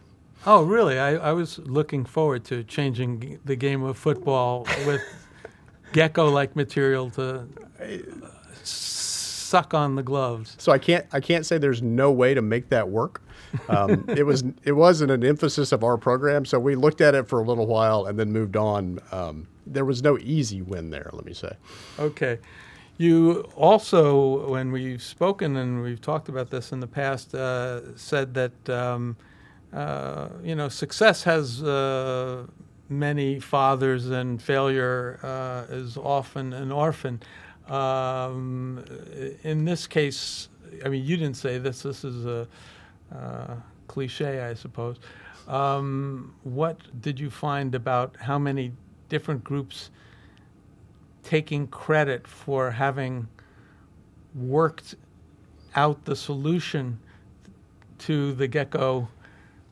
Oh, 0.45 0.63
really? 0.63 0.97
I, 0.97 1.15
I 1.15 1.34
was 1.34 1.60
looking 1.60 2.06
forward 2.06 2.43
to 2.45 2.63
changing 2.63 3.39
the 3.45 3.56
game 3.56 3.84
of 3.84 3.97
football 3.97 4.65
with 4.86 5.02
gecko 5.93 6.30
like 6.30 6.56
material 6.56 7.10
to 7.12 7.47
suck 8.63 9.73
on 9.73 9.95
the 9.95 10.04
gloves. 10.04 10.56
So 10.58 10.71
I 10.71 10.78
can't 10.78 11.06
I 11.12 11.19
can't 11.19 11.45
say 11.45 11.58
there's 11.58 11.82
no 11.82 12.12
way 12.12 12.34
to 12.34 12.41
make 12.41 12.69
that 12.69 12.89
work. 12.89 13.21
Um, 13.70 14.06
it 14.08 14.26
was 14.26 14.43
it 14.63 14.74
wasn't 14.74 15.12
an 15.12 15.24
emphasis 15.24 15.72
of 15.72 15.84
our 15.84 15.98
program, 15.98 16.46
so 16.46 16.60
we 16.60 16.76
looked 16.76 17.02
at 17.02 17.15
it 17.15 17.28
for 17.28 17.39
a 17.39 17.43
little 17.43 17.67
while 17.67 18.06
and 18.06 18.17
then 18.20 18.32
moved 18.32 18.56
on. 18.56 19.00
Um, 19.12 19.48
there 19.65 19.86
was 19.86 20.02
no 20.02 20.17
easy 20.20 20.62
win 20.62 20.89
there. 20.89 21.10
Let 21.13 21.26
me 21.26 21.34
say. 21.34 21.54
Okay. 22.00 22.39
You 22.98 23.48
also, 23.56 24.50
when 24.50 24.72
we've 24.72 25.04
spoken 25.04 25.56
and 25.56 25.84
we've 25.84 26.02
talked 26.02 26.30
about 26.30 26.50
this 26.50 26.72
in 26.72 26.80
the 26.80 26.88
past, 26.88 27.36
uh, 27.36 27.96
said 27.96 28.34
that 28.34 28.70
um, 28.70 29.15
uh, 29.72 30.30
you 30.43 30.56
know 30.56 30.67
success 30.67 31.24
has 31.24 31.62
uh, 31.62 32.48
many 32.89 33.39
fathers 33.39 34.10
and 34.10 34.41
failure 34.41 35.20
uh, 35.22 35.72
is 35.74 35.96
often 35.98 36.54
an 36.54 36.72
orphan. 36.72 37.22
Um, 37.67 38.84
in 39.43 39.65
this 39.65 39.86
case, 39.86 40.50
I 40.84 40.89
mean, 40.89 41.06
you 41.06 41.17
didn't 41.17 41.38
say 41.38 41.58
this. 41.58 41.82
This 41.82 42.04
is 42.04 42.26
a 42.26 42.48
uh, 43.13 43.56
cliche, 43.88 44.41
I 44.41 44.54
suppose. 44.54 44.98
Um, 45.48 46.34
what 46.43 46.78
did 47.02 47.20
you 47.20 47.30
find 47.30 47.74
about 47.74 48.15
how 48.20 48.38
many 48.38 48.74
different 49.10 49.43
groups 49.43 49.89
taking 51.24 51.67
credit 51.67 52.28
for 52.28 52.72
having 52.72 53.28
worked 54.36 54.96
out 55.76 56.06
the 56.06 56.15
solution 56.15 57.00
to 58.00 58.34
the 58.34 58.48
gecko 58.48 59.08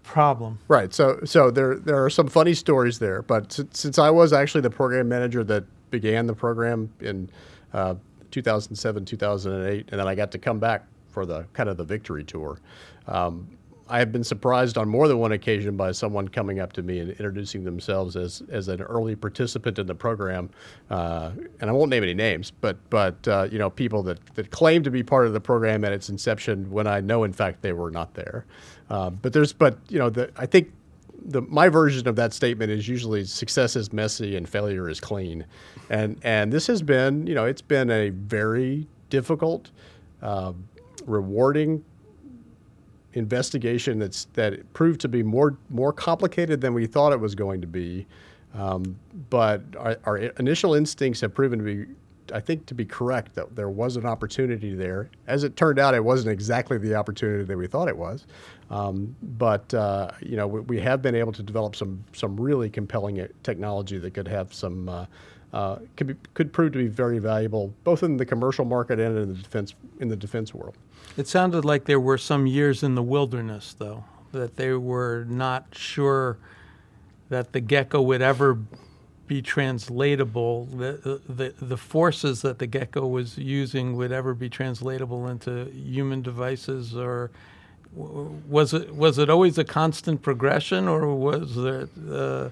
problem? 0.03 0.59
Right. 0.67 0.93
So, 0.93 1.19
so 1.25 1.51
there 1.51 1.75
there 1.75 2.03
are 2.03 2.09
some 2.09 2.27
funny 2.27 2.53
stories 2.53 2.99
there, 2.99 3.21
but 3.21 3.51
since, 3.51 3.79
since 3.79 3.99
I 3.99 4.09
was 4.09 4.31
actually 4.31 4.61
the 4.61 4.69
program 4.69 5.09
manager 5.09 5.43
that 5.43 5.65
began 5.91 6.25
the 6.25 6.33
program 6.33 6.91
in 7.01 7.29
uh, 7.73 7.95
2007, 8.31 9.05
2008, 9.05 9.89
and 9.91 9.99
then 9.99 10.07
I 10.07 10.15
got 10.15 10.31
to 10.31 10.37
come 10.37 10.59
back 10.59 10.85
for 11.15 11.25
the 11.25 11.45
kind 11.53 11.69
of 11.69 11.77
the 11.77 11.83
victory 11.85 12.25
tour. 12.25 12.59
Um, 13.07 13.47
I 13.87 13.99
have 13.99 14.11
been 14.11 14.23
surprised 14.23 14.77
on 14.77 14.89
more 14.89 15.07
than 15.07 15.17
one 15.19 15.31
occasion 15.31 15.77
by 15.77 15.91
someone 15.93 16.27
coming 16.27 16.59
up 16.59 16.73
to 16.73 16.83
me 16.83 16.99
and 16.99 17.11
introducing 17.11 17.63
themselves 17.63 18.17
as, 18.17 18.43
as 18.49 18.67
an 18.67 18.81
early 18.81 19.15
participant 19.15 19.79
in 19.79 19.87
the 19.87 19.95
program, 19.95 20.49
uh, 20.89 21.31
and 21.61 21.69
I 21.69 21.73
won't 21.73 21.89
name 21.89 22.03
any 22.03 22.15
names, 22.15 22.51
but 22.51 22.77
but 22.89 23.25
uh, 23.27 23.47
you 23.49 23.59
know 23.59 23.69
people 23.69 24.03
that, 24.03 24.19
that 24.35 24.51
claim 24.51 24.83
to 24.83 24.91
be 24.91 25.03
part 25.03 25.25
of 25.25 25.33
the 25.33 25.39
program 25.39 25.85
at 25.85 25.93
its 25.93 26.09
inception 26.09 26.69
when 26.69 26.85
I 26.85 26.99
know 26.99 27.23
in 27.23 27.31
fact 27.31 27.61
they 27.61 27.71
were 27.71 27.91
not 27.91 28.13
there. 28.15 28.45
Uh, 28.89 29.11
but 29.11 29.31
there's 29.31 29.53
but 29.53 29.77
you 29.87 29.99
know 29.99 30.09
the, 30.09 30.31
I 30.35 30.47
think 30.47 30.73
the 31.23 31.43
my 31.43 31.69
version 31.69 32.07
of 32.09 32.15
that 32.17 32.33
statement 32.33 32.71
is 32.71 32.89
usually 32.89 33.23
success 33.23 33.77
is 33.77 33.93
messy 33.93 34.35
and 34.35 34.49
failure 34.49 34.89
is 34.89 34.99
clean, 34.99 35.45
and 35.89 36.19
and 36.23 36.51
this 36.51 36.67
has 36.67 36.81
been 36.81 37.25
you 37.27 37.35
know 37.35 37.45
it's 37.45 37.61
been 37.61 37.89
a 37.89 38.09
very 38.09 38.87
difficult, 39.11 39.69
uh, 40.21 40.53
rewarding 41.05 41.83
investigation 43.13 43.97
that's 43.97 44.25
that 44.33 44.73
proved 44.73 44.99
to 45.01 45.07
be 45.07 45.23
more 45.23 45.57
more 45.69 45.93
complicated 45.93 46.61
than 46.61 46.73
we 46.73 46.85
thought 46.85 47.13
it 47.13 47.19
was 47.19 47.33
going 47.33 47.61
to 47.61 47.67
be, 47.67 48.05
um, 48.53 48.97
but 49.29 49.61
our, 49.77 49.97
our 50.05 50.17
initial 50.17 50.73
instincts 50.73 51.21
have 51.21 51.33
proven 51.33 51.59
to 51.59 51.65
be 51.65 51.85
I 52.33 52.39
think 52.39 52.65
to 52.67 52.73
be 52.73 52.85
correct 52.85 53.35
that 53.35 53.55
there 53.55 53.69
was 53.69 53.97
an 53.97 54.05
opportunity 54.05 54.73
there. 54.73 55.09
As 55.27 55.43
it 55.43 55.55
turned 55.55 55.79
out, 55.79 55.93
it 55.93 56.03
wasn't 56.03 56.31
exactly 56.31 56.77
the 56.77 56.95
opportunity 56.95 57.43
that 57.43 57.57
we 57.57 57.67
thought 57.67 57.87
it 57.87 57.97
was. 57.97 58.25
Um, 58.69 59.15
but 59.21 59.71
uh, 59.73 60.11
you 60.21 60.35
know, 60.35 60.47
we, 60.47 60.61
we, 60.61 60.79
have 60.79 61.01
been 61.01 61.15
able 61.15 61.31
to 61.33 61.43
develop 61.43 61.75
some 61.75 62.03
some 62.13 62.35
really 62.39 62.69
compelling 62.69 63.21
uh, 63.21 63.27
technology 63.43 63.99
that 63.99 64.13
could 64.13 64.27
have 64.27 64.53
some 64.53 64.89
uh, 64.89 65.05
uh, 65.53 65.77
could 65.95 66.07
be, 66.07 66.15
could 66.33 66.51
prove 66.51 66.73
to 66.73 66.79
be 66.79 66.87
very 66.87 67.19
valuable 67.19 67.73
both 67.83 68.01
in 68.03 68.17
the 68.17 68.25
commercial 68.25 68.65
market 68.65 68.99
and 68.99 69.17
in 69.17 69.29
the 69.29 69.41
defense 69.41 69.75
in 69.99 70.07
the 70.07 70.15
defense 70.15 70.53
world. 70.53 70.75
It 71.17 71.27
sounded 71.27 71.63
like 71.63 71.85
there 71.85 71.99
were 71.99 72.17
some 72.17 72.45
years 72.45 72.83
in 72.83 72.95
the 72.95 73.03
wilderness, 73.03 73.75
though, 73.77 74.03
that 74.31 74.57
they 74.57 74.73
were 74.73 75.25
not 75.29 75.67
sure 75.71 76.37
that 77.29 77.53
the 77.53 77.61
gecko 77.61 78.01
would 78.01 78.21
ever 78.21 78.57
be 79.27 79.41
translatable. 79.41 80.65
The, 80.65 81.21
the 81.27 81.53
the 81.59 81.77
forces 81.77 82.41
that 82.43 82.59
the 82.59 82.67
gecko 82.67 83.07
was 83.07 83.37
using 83.37 83.95
would 83.95 84.11
ever 84.11 84.33
be 84.33 84.49
translatable 84.49 85.27
into 85.27 85.65
human 85.71 86.21
devices, 86.21 86.95
or 86.95 87.31
was 87.95 88.73
it 88.73 88.93
was 88.93 89.17
it 89.17 89.29
always 89.29 89.57
a 89.57 89.63
constant 89.63 90.21
progression, 90.21 90.87
or 90.87 91.15
was 91.15 91.55
there 91.55 91.87
uh, 92.11 92.49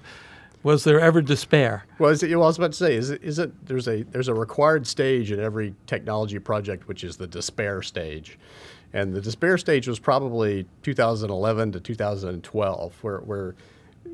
was 0.64 0.82
there 0.82 0.98
ever 0.98 1.22
despair? 1.22 1.84
Well, 1.98 2.10
is 2.10 2.22
it, 2.22 2.32
I 2.32 2.36
was 2.36 2.56
about 2.56 2.72
to 2.72 2.78
say, 2.78 2.96
is 2.96 3.10
it, 3.10 3.22
is 3.22 3.38
it 3.38 3.66
there's 3.66 3.86
a 3.86 4.02
there's 4.04 4.28
a 4.28 4.34
required 4.34 4.86
stage 4.86 5.30
in 5.30 5.38
every 5.38 5.74
technology 5.86 6.38
project, 6.40 6.88
which 6.88 7.04
is 7.04 7.16
the 7.16 7.26
despair 7.26 7.82
stage. 7.82 8.38
And 8.94 9.12
the 9.12 9.20
despair 9.20 9.58
stage 9.58 9.86
was 9.86 9.98
probably 9.98 10.66
2011 10.82 11.72
to 11.72 11.80
2012, 11.80 12.94
where, 13.02 13.18
where 13.18 13.56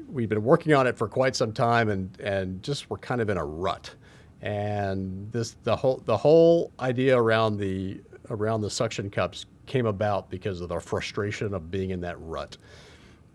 we've 0.09 0.29
been 0.29 0.43
working 0.43 0.73
on 0.73 0.87
it 0.87 0.97
for 0.97 1.07
quite 1.07 1.37
some 1.37 1.53
time 1.53 1.91
and, 1.91 2.19
and 2.19 2.63
just 2.63 2.89
we're 2.89 2.97
kind 2.97 3.21
of 3.21 3.29
in 3.29 3.37
a 3.37 3.45
rut. 3.45 3.95
And 4.43 5.31
this 5.33 5.57
the 5.65 5.77
whole 5.77 6.03
the 6.05 6.17
whole 6.17 6.73
idea 6.81 7.17
around 7.17 7.59
the 7.59 8.01
around 8.31 8.63
the 8.63 8.71
suction 8.71 9.11
cups 9.11 9.47
came 9.67 9.87
about 9.87 10.31
because 10.31 10.61
of 10.61 10.69
the 10.69 10.81
frustration 10.81 11.55
of 11.55 11.71
being 11.71 11.91
in 11.91 12.01
that 12.01 12.17
rut. 12.21 12.57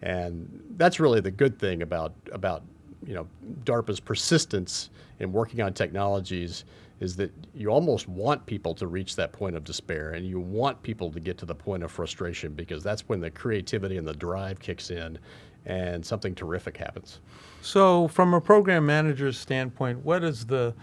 And 0.01 0.61
that's 0.77 0.99
really 0.99 1.21
the 1.21 1.31
good 1.31 1.57
thing 1.59 1.81
about 1.81 2.13
about 2.31 2.63
you 3.05 3.13
know 3.13 3.27
DARPA's 3.63 3.99
persistence 3.99 4.89
in 5.19 5.31
working 5.31 5.61
on 5.61 5.73
technologies 5.73 6.65
is 6.99 7.15
that 7.17 7.31
you 7.53 7.69
almost 7.69 8.07
want 8.07 8.45
people 8.45 8.73
to 8.73 8.87
reach 8.87 9.15
that 9.17 9.33
point 9.33 9.55
of 9.55 9.63
despair 9.63 10.11
and 10.11 10.25
you 10.25 10.39
want 10.39 10.81
people 10.81 11.11
to 11.11 11.19
get 11.19 11.37
to 11.37 11.45
the 11.45 11.55
point 11.55 11.83
of 11.83 11.91
frustration 11.91 12.53
because 12.53 12.83
that's 12.83 13.07
when 13.09 13.19
the 13.19 13.29
creativity 13.29 13.97
and 13.97 14.07
the 14.07 14.13
drive 14.13 14.59
kicks 14.59 14.91
in 14.91 15.19
and 15.65 16.05
something 16.05 16.33
terrific 16.35 16.77
happens. 16.77 17.19
So, 17.61 18.07
from 18.07 18.33
a 18.33 18.41
program 18.41 18.85
manager's 18.85 19.37
standpoint, 19.37 20.05
what 20.05 20.23
is 20.23 20.45
the 20.45 20.73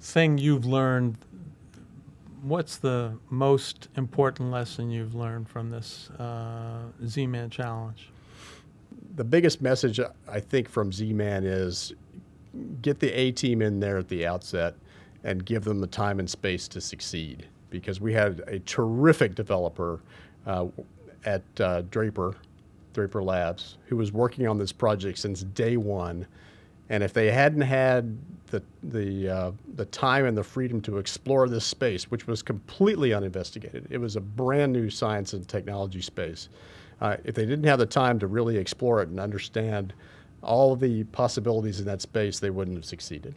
thing 0.00 0.36
you've 0.36 0.66
learned? 0.66 1.16
What's 2.42 2.76
the 2.76 3.16
most 3.30 3.88
important 3.96 4.50
lesson 4.50 4.90
you've 4.90 5.14
learned 5.14 5.48
from 5.48 5.70
this 5.70 6.10
uh, 6.18 6.82
Z 7.06 7.28
Man 7.28 7.50
challenge? 7.50 8.11
The 9.16 9.24
biggest 9.24 9.60
message 9.60 10.00
I 10.28 10.40
think 10.40 10.68
from 10.68 10.92
Z-Man 10.92 11.44
is 11.44 11.92
get 12.82 12.98
the 12.98 13.10
A 13.12 13.32
team 13.32 13.62
in 13.62 13.80
there 13.80 13.98
at 13.98 14.08
the 14.08 14.26
outset 14.26 14.74
and 15.24 15.44
give 15.44 15.64
them 15.64 15.80
the 15.80 15.86
time 15.86 16.18
and 16.18 16.28
space 16.28 16.68
to 16.68 16.80
succeed. 16.80 17.46
Because 17.70 18.00
we 18.00 18.12
had 18.12 18.40
a 18.46 18.58
terrific 18.60 19.34
developer 19.34 20.00
uh, 20.46 20.66
at 21.24 21.42
uh, 21.60 21.82
Draper, 21.82 22.34
Draper 22.92 23.22
Labs, 23.22 23.78
who 23.86 23.96
was 23.96 24.12
working 24.12 24.46
on 24.46 24.58
this 24.58 24.72
project 24.72 25.18
since 25.18 25.44
day 25.44 25.76
one. 25.76 26.26
And 26.90 27.02
if 27.02 27.14
they 27.14 27.30
hadn't 27.30 27.62
had 27.62 28.18
the 28.48 28.62
the 28.82 29.28
uh, 29.28 29.52
the 29.76 29.86
time 29.86 30.26
and 30.26 30.36
the 30.36 30.44
freedom 30.44 30.82
to 30.82 30.98
explore 30.98 31.48
this 31.48 31.64
space, 31.64 32.10
which 32.10 32.26
was 32.26 32.42
completely 32.42 33.14
uninvestigated, 33.14 33.86
it 33.88 33.98
was 33.98 34.16
a 34.16 34.20
brand 34.20 34.72
new 34.72 34.90
science 34.90 35.32
and 35.32 35.48
technology 35.48 36.02
space. 36.02 36.50
Uh, 37.02 37.16
if 37.24 37.34
they 37.34 37.44
didn't 37.44 37.64
have 37.64 37.80
the 37.80 37.86
time 37.86 38.20
to 38.20 38.28
really 38.28 38.56
explore 38.56 39.02
it 39.02 39.08
and 39.08 39.18
understand 39.18 39.92
all 40.40 40.76
the 40.76 41.02
possibilities 41.04 41.80
in 41.80 41.84
that 41.84 42.00
space, 42.00 42.38
they 42.38 42.48
wouldn't 42.48 42.76
have 42.76 42.84
succeeded. 42.84 43.34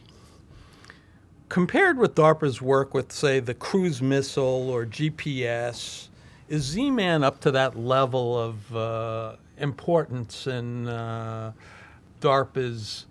Compared 1.48 1.98
with 1.98 2.14
DARPA's 2.14 2.62
work 2.62 2.94
with, 2.94 3.10
say, 3.10 3.40
the 3.40 3.54
cruise 3.54 4.00
missile 4.00 4.70
or 4.70 4.86
GPS, 4.86 6.08
is 6.48 6.62
Z-Man 6.62 7.24
up 7.24 7.40
to 7.40 7.50
that 7.50 7.76
level 7.76 8.38
of 8.38 8.76
uh, 8.76 9.36
importance 9.58 10.46
in 10.46 10.86
uh, 10.86 11.50
DARPA's 12.20 13.06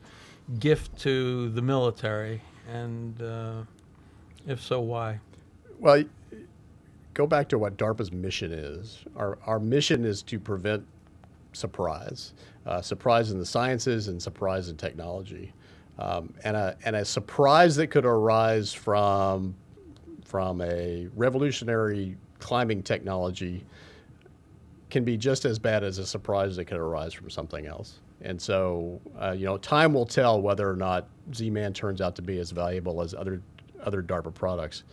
gift 0.60 0.98
to 1.00 1.50
the 1.50 1.62
military? 1.62 2.42
And 2.72 3.22
uh, 3.22 3.64
if 4.48 4.62
so, 4.62 4.80
why? 4.80 5.20
Well, 5.80 6.06
go 7.16 7.26
back 7.26 7.50
to 7.50 7.58
what 7.58 7.78
DARPA's 7.78 8.12
mission 8.12 8.52
is. 8.52 9.04
Our, 9.16 9.40
our 9.46 9.60
mission 9.60 10.06
is 10.06 10.22
to 10.24 10.38
prevent 10.38 10.86
surprise, 11.54 12.34
uh, 12.68 12.82
surprise 12.82 13.32
in 13.32 13.40
the 13.40 13.46
sciences 13.46 14.10
and 14.10 14.22
surprise 14.22 14.70
in 14.70 14.78
technology. 14.78 15.52
Um, 15.98 16.34
and, 16.44 16.56
a, 16.58 16.78
and 16.84 16.96
a 16.96 17.06
surprise 17.06 17.78
that 17.78 17.88
could 17.88 18.06
arise 18.06 18.74
from, 18.74 19.56
from 20.26 20.62
a 20.62 21.08
revolutionary 21.16 22.18
climbing 22.40 22.84
technology 22.84 23.66
can 24.90 25.06
be 25.06 25.16
just 25.16 25.46
as 25.46 25.58
bad 25.58 25.86
as 25.86 25.98
a 25.98 26.06
surprise 26.06 26.58
that 26.58 26.66
could 26.66 26.78
arise 26.78 27.14
from 27.14 27.30
something 27.30 27.66
else. 27.66 28.00
And 28.22 28.42
so, 28.42 29.00
uh, 29.18 29.32
you 29.32 29.46
know, 29.46 29.58
time 29.58 29.94
will 29.94 30.06
tell 30.06 30.42
whether 30.42 30.70
or 30.70 30.76
not 30.76 31.08
Z-Man 31.34 31.72
turns 31.74 32.02
out 32.02 32.16
to 32.18 32.22
be 32.22 32.40
as 32.40 32.52
valuable 32.52 33.02
as 33.02 33.14
other 33.14 33.42
other 33.84 34.02
DARPA 34.02 34.34
products. 34.34 34.84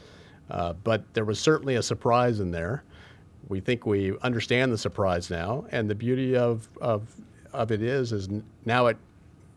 Uh, 0.52 0.74
but 0.84 1.02
there 1.14 1.24
was 1.24 1.40
certainly 1.40 1.76
a 1.76 1.82
surprise 1.82 2.38
in 2.38 2.50
there. 2.50 2.84
We 3.48 3.60
think 3.60 3.86
we 3.86 4.16
understand 4.18 4.70
the 4.70 4.78
surprise 4.78 5.30
now, 5.30 5.64
and 5.70 5.88
the 5.88 5.94
beauty 5.94 6.36
of 6.36 6.68
of 6.80 7.02
of 7.52 7.72
it 7.72 7.82
is 7.82 8.12
is 8.12 8.28
now 8.66 8.86
it 8.86 8.98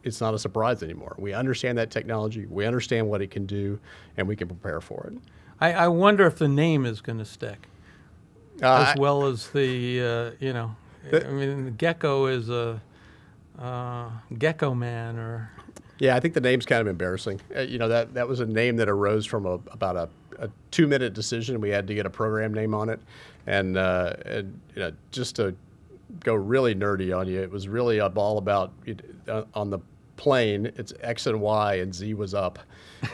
it's 0.04 0.22
not 0.22 0.34
a 0.34 0.40
surprise 0.40 0.82
anymore. 0.84 1.16
We 1.20 1.34
understand 1.34 1.78
that 1.80 1.92
technology, 1.92 2.46
we 2.46 2.66
understand 2.66 3.10
what 3.10 3.22
it 3.22 3.30
can 3.30 3.46
do, 3.46 3.78
and 4.16 4.28
we 4.28 4.36
can 4.36 4.48
prepare 4.48 4.80
for 4.80 5.12
it. 5.12 5.20
I, 5.60 5.74
I 5.74 5.88
wonder 5.90 6.26
if 6.26 6.38
the 6.38 6.48
name 6.48 6.86
is 6.86 7.02
going 7.02 7.18
to 7.20 7.26
stick, 7.26 7.68
Uh, 8.62 8.86
as 8.88 9.00
well 9.00 9.26
as 9.26 9.50
the 9.50 10.02
uh, 10.02 10.32
you 10.40 10.54
know. 10.54 10.76
I 11.12 11.28
mean, 11.28 11.76
gecko 11.78 12.28
is 12.28 12.50
a 12.50 12.82
uh, 13.60 14.10
gecko 14.38 14.74
man, 14.74 15.18
or 15.18 15.52
Yeah, 16.00 16.16
I 16.16 16.20
think 16.22 16.34
the 16.34 16.42
name's 16.42 16.66
kind 16.66 16.82
of 16.82 16.88
embarrassing. 16.88 17.42
Uh, 17.56 17.62
you 17.62 17.80
know 17.80 17.90
that 17.90 18.14
that 18.14 18.28
was 18.28 18.40
a 18.40 18.46
name 18.46 18.78
that 18.78 18.88
arose 18.90 19.26
from 19.26 19.46
a 19.46 19.60
about 19.72 19.96
a, 19.98 20.10
a 20.40 20.50
two 20.72 20.88
minute 20.88 21.14
decision. 21.14 21.62
We 21.62 21.70
had 21.70 21.88
to 21.88 21.94
get 21.94 22.06
a 22.06 22.10
program 22.10 22.54
name 22.54 22.74
on 22.74 22.90
it, 22.90 23.00
and 23.48 23.78
uh, 23.78 24.14
and 24.26 24.60
you 24.76 24.82
know 24.82 24.92
just 25.12 25.36
to 25.38 25.56
go 26.20 26.36
really 26.36 26.76
nerdy 26.76 27.18
on 27.18 27.28
you, 27.28 27.42
it 27.42 27.52
was 27.52 27.68
really 27.68 28.00
all 28.00 28.38
about 28.38 28.74
it, 28.86 29.04
uh, 29.28 29.44
on 29.54 29.70
the 29.70 29.80
plane. 30.18 30.72
It's 30.76 30.94
X 31.02 31.28
and 31.28 31.42
Y, 31.42 31.76
and 31.76 31.94
Z 31.94 32.14
was 32.14 32.34
up, 32.34 32.60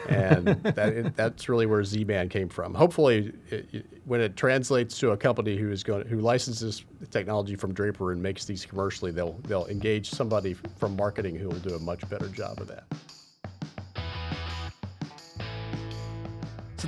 and 0.09 0.47
that, 0.63 0.89
it, 0.89 1.15
that's 1.15 1.49
really 1.49 1.65
where 1.65 1.83
Z 1.83 2.03
Man 2.03 2.29
came 2.29 2.49
from. 2.49 2.73
Hopefully, 2.73 3.33
it, 3.49 3.85
when 4.05 4.21
it 4.21 4.35
translates 4.35 4.97
to 4.99 5.11
a 5.11 5.17
company 5.17 5.57
who 5.57 5.71
is 5.71 5.83
going 5.83 6.07
who 6.07 6.19
licenses 6.19 6.85
technology 7.09 7.55
from 7.55 7.73
Draper 7.73 8.11
and 8.11 8.21
makes 8.21 8.45
these 8.45 8.65
commercially, 8.65 9.11
they'll 9.11 9.39
they'll 9.47 9.67
engage 9.67 10.09
somebody 10.09 10.53
from 10.77 10.95
marketing 10.95 11.35
who 11.35 11.49
will 11.49 11.59
do 11.59 11.75
a 11.75 11.79
much 11.79 12.07
better 12.09 12.27
job 12.27 12.59
of 12.59 12.67
that. 12.67 12.85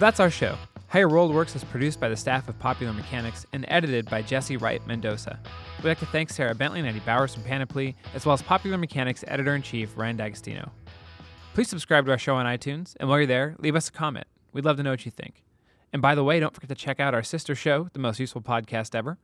That's 0.03 0.19
our 0.19 0.29
show. 0.29 0.57
How 0.87 0.99
Your 0.99 1.07
World 1.07 1.33
Works 1.33 1.55
is 1.55 1.63
produced 1.63 1.97
by 1.97 2.09
the 2.09 2.17
staff 2.17 2.49
of 2.49 2.59
Popular 2.59 2.91
Mechanics 2.91 3.45
and 3.53 3.63
edited 3.69 4.09
by 4.09 4.21
Jesse 4.21 4.57
Wright 4.57 4.85
Mendoza. 4.85 5.39
We'd 5.77 5.87
like 5.87 5.99
to 5.99 6.05
thank 6.05 6.29
Sarah 6.29 6.53
Bentley 6.53 6.81
and 6.81 6.89
Eddie 6.89 6.99
Bowers 6.99 7.33
from 7.33 7.43
Panoply, 7.43 7.95
as 8.13 8.25
well 8.25 8.33
as 8.33 8.41
Popular 8.41 8.77
Mechanics 8.77 9.23
editor 9.29 9.55
in 9.55 9.61
chief 9.61 9.93
Ryan 9.95 10.17
D'Agostino. 10.17 10.73
Please 11.53 11.69
subscribe 11.69 12.03
to 12.05 12.11
our 12.11 12.17
show 12.17 12.35
on 12.35 12.45
iTunes, 12.45 12.97
and 12.99 13.07
while 13.07 13.17
you're 13.17 13.25
there, 13.25 13.55
leave 13.59 13.77
us 13.77 13.87
a 13.87 13.93
comment. 13.93 14.27
We'd 14.51 14.65
love 14.65 14.75
to 14.75 14.83
know 14.83 14.91
what 14.91 15.05
you 15.05 15.11
think. 15.11 15.41
And 15.93 16.01
by 16.01 16.15
the 16.15 16.23
way, 16.25 16.37
don't 16.37 16.53
forget 16.53 16.67
to 16.67 16.75
check 16.75 16.99
out 16.99 17.13
our 17.13 17.23
sister 17.23 17.55
show, 17.55 17.87
The 17.93 17.99
Most 17.99 18.19
Useful 18.19 18.41
Podcast 18.41 18.95
Ever. 18.95 19.17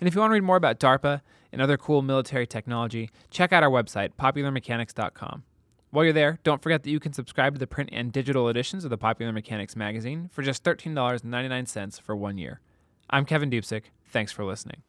And 0.00 0.08
if 0.08 0.16
you 0.16 0.20
want 0.20 0.32
to 0.32 0.34
read 0.34 0.42
more 0.42 0.56
about 0.56 0.80
DARPA 0.80 1.20
and 1.52 1.62
other 1.62 1.76
cool 1.76 2.02
military 2.02 2.48
technology, 2.48 3.10
check 3.30 3.52
out 3.52 3.62
our 3.62 3.70
website, 3.70 4.10
popularmechanics.com. 4.18 5.44
While 5.96 6.04
you're 6.04 6.12
there, 6.12 6.38
don't 6.44 6.62
forget 6.62 6.82
that 6.82 6.90
you 6.90 7.00
can 7.00 7.14
subscribe 7.14 7.54
to 7.54 7.58
the 7.58 7.66
print 7.66 7.88
and 7.90 8.12
digital 8.12 8.50
editions 8.50 8.84
of 8.84 8.90
the 8.90 8.98
Popular 8.98 9.32
Mechanics 9.32 9.74
magazine 9.74 10.28
for 10.30 10.42
just 10.42 10.62
$13.99 10.62 12.02
for 12.02 12.14
one 12.14 12.36
year. 12.36 12.60
I'm 13.08 13.24
Kevin 13.24 13.48
Dupzyk. 13.50 13.84
Thanks 14.04 14.30
for 14.30 14.44
listening. 14.44 14.82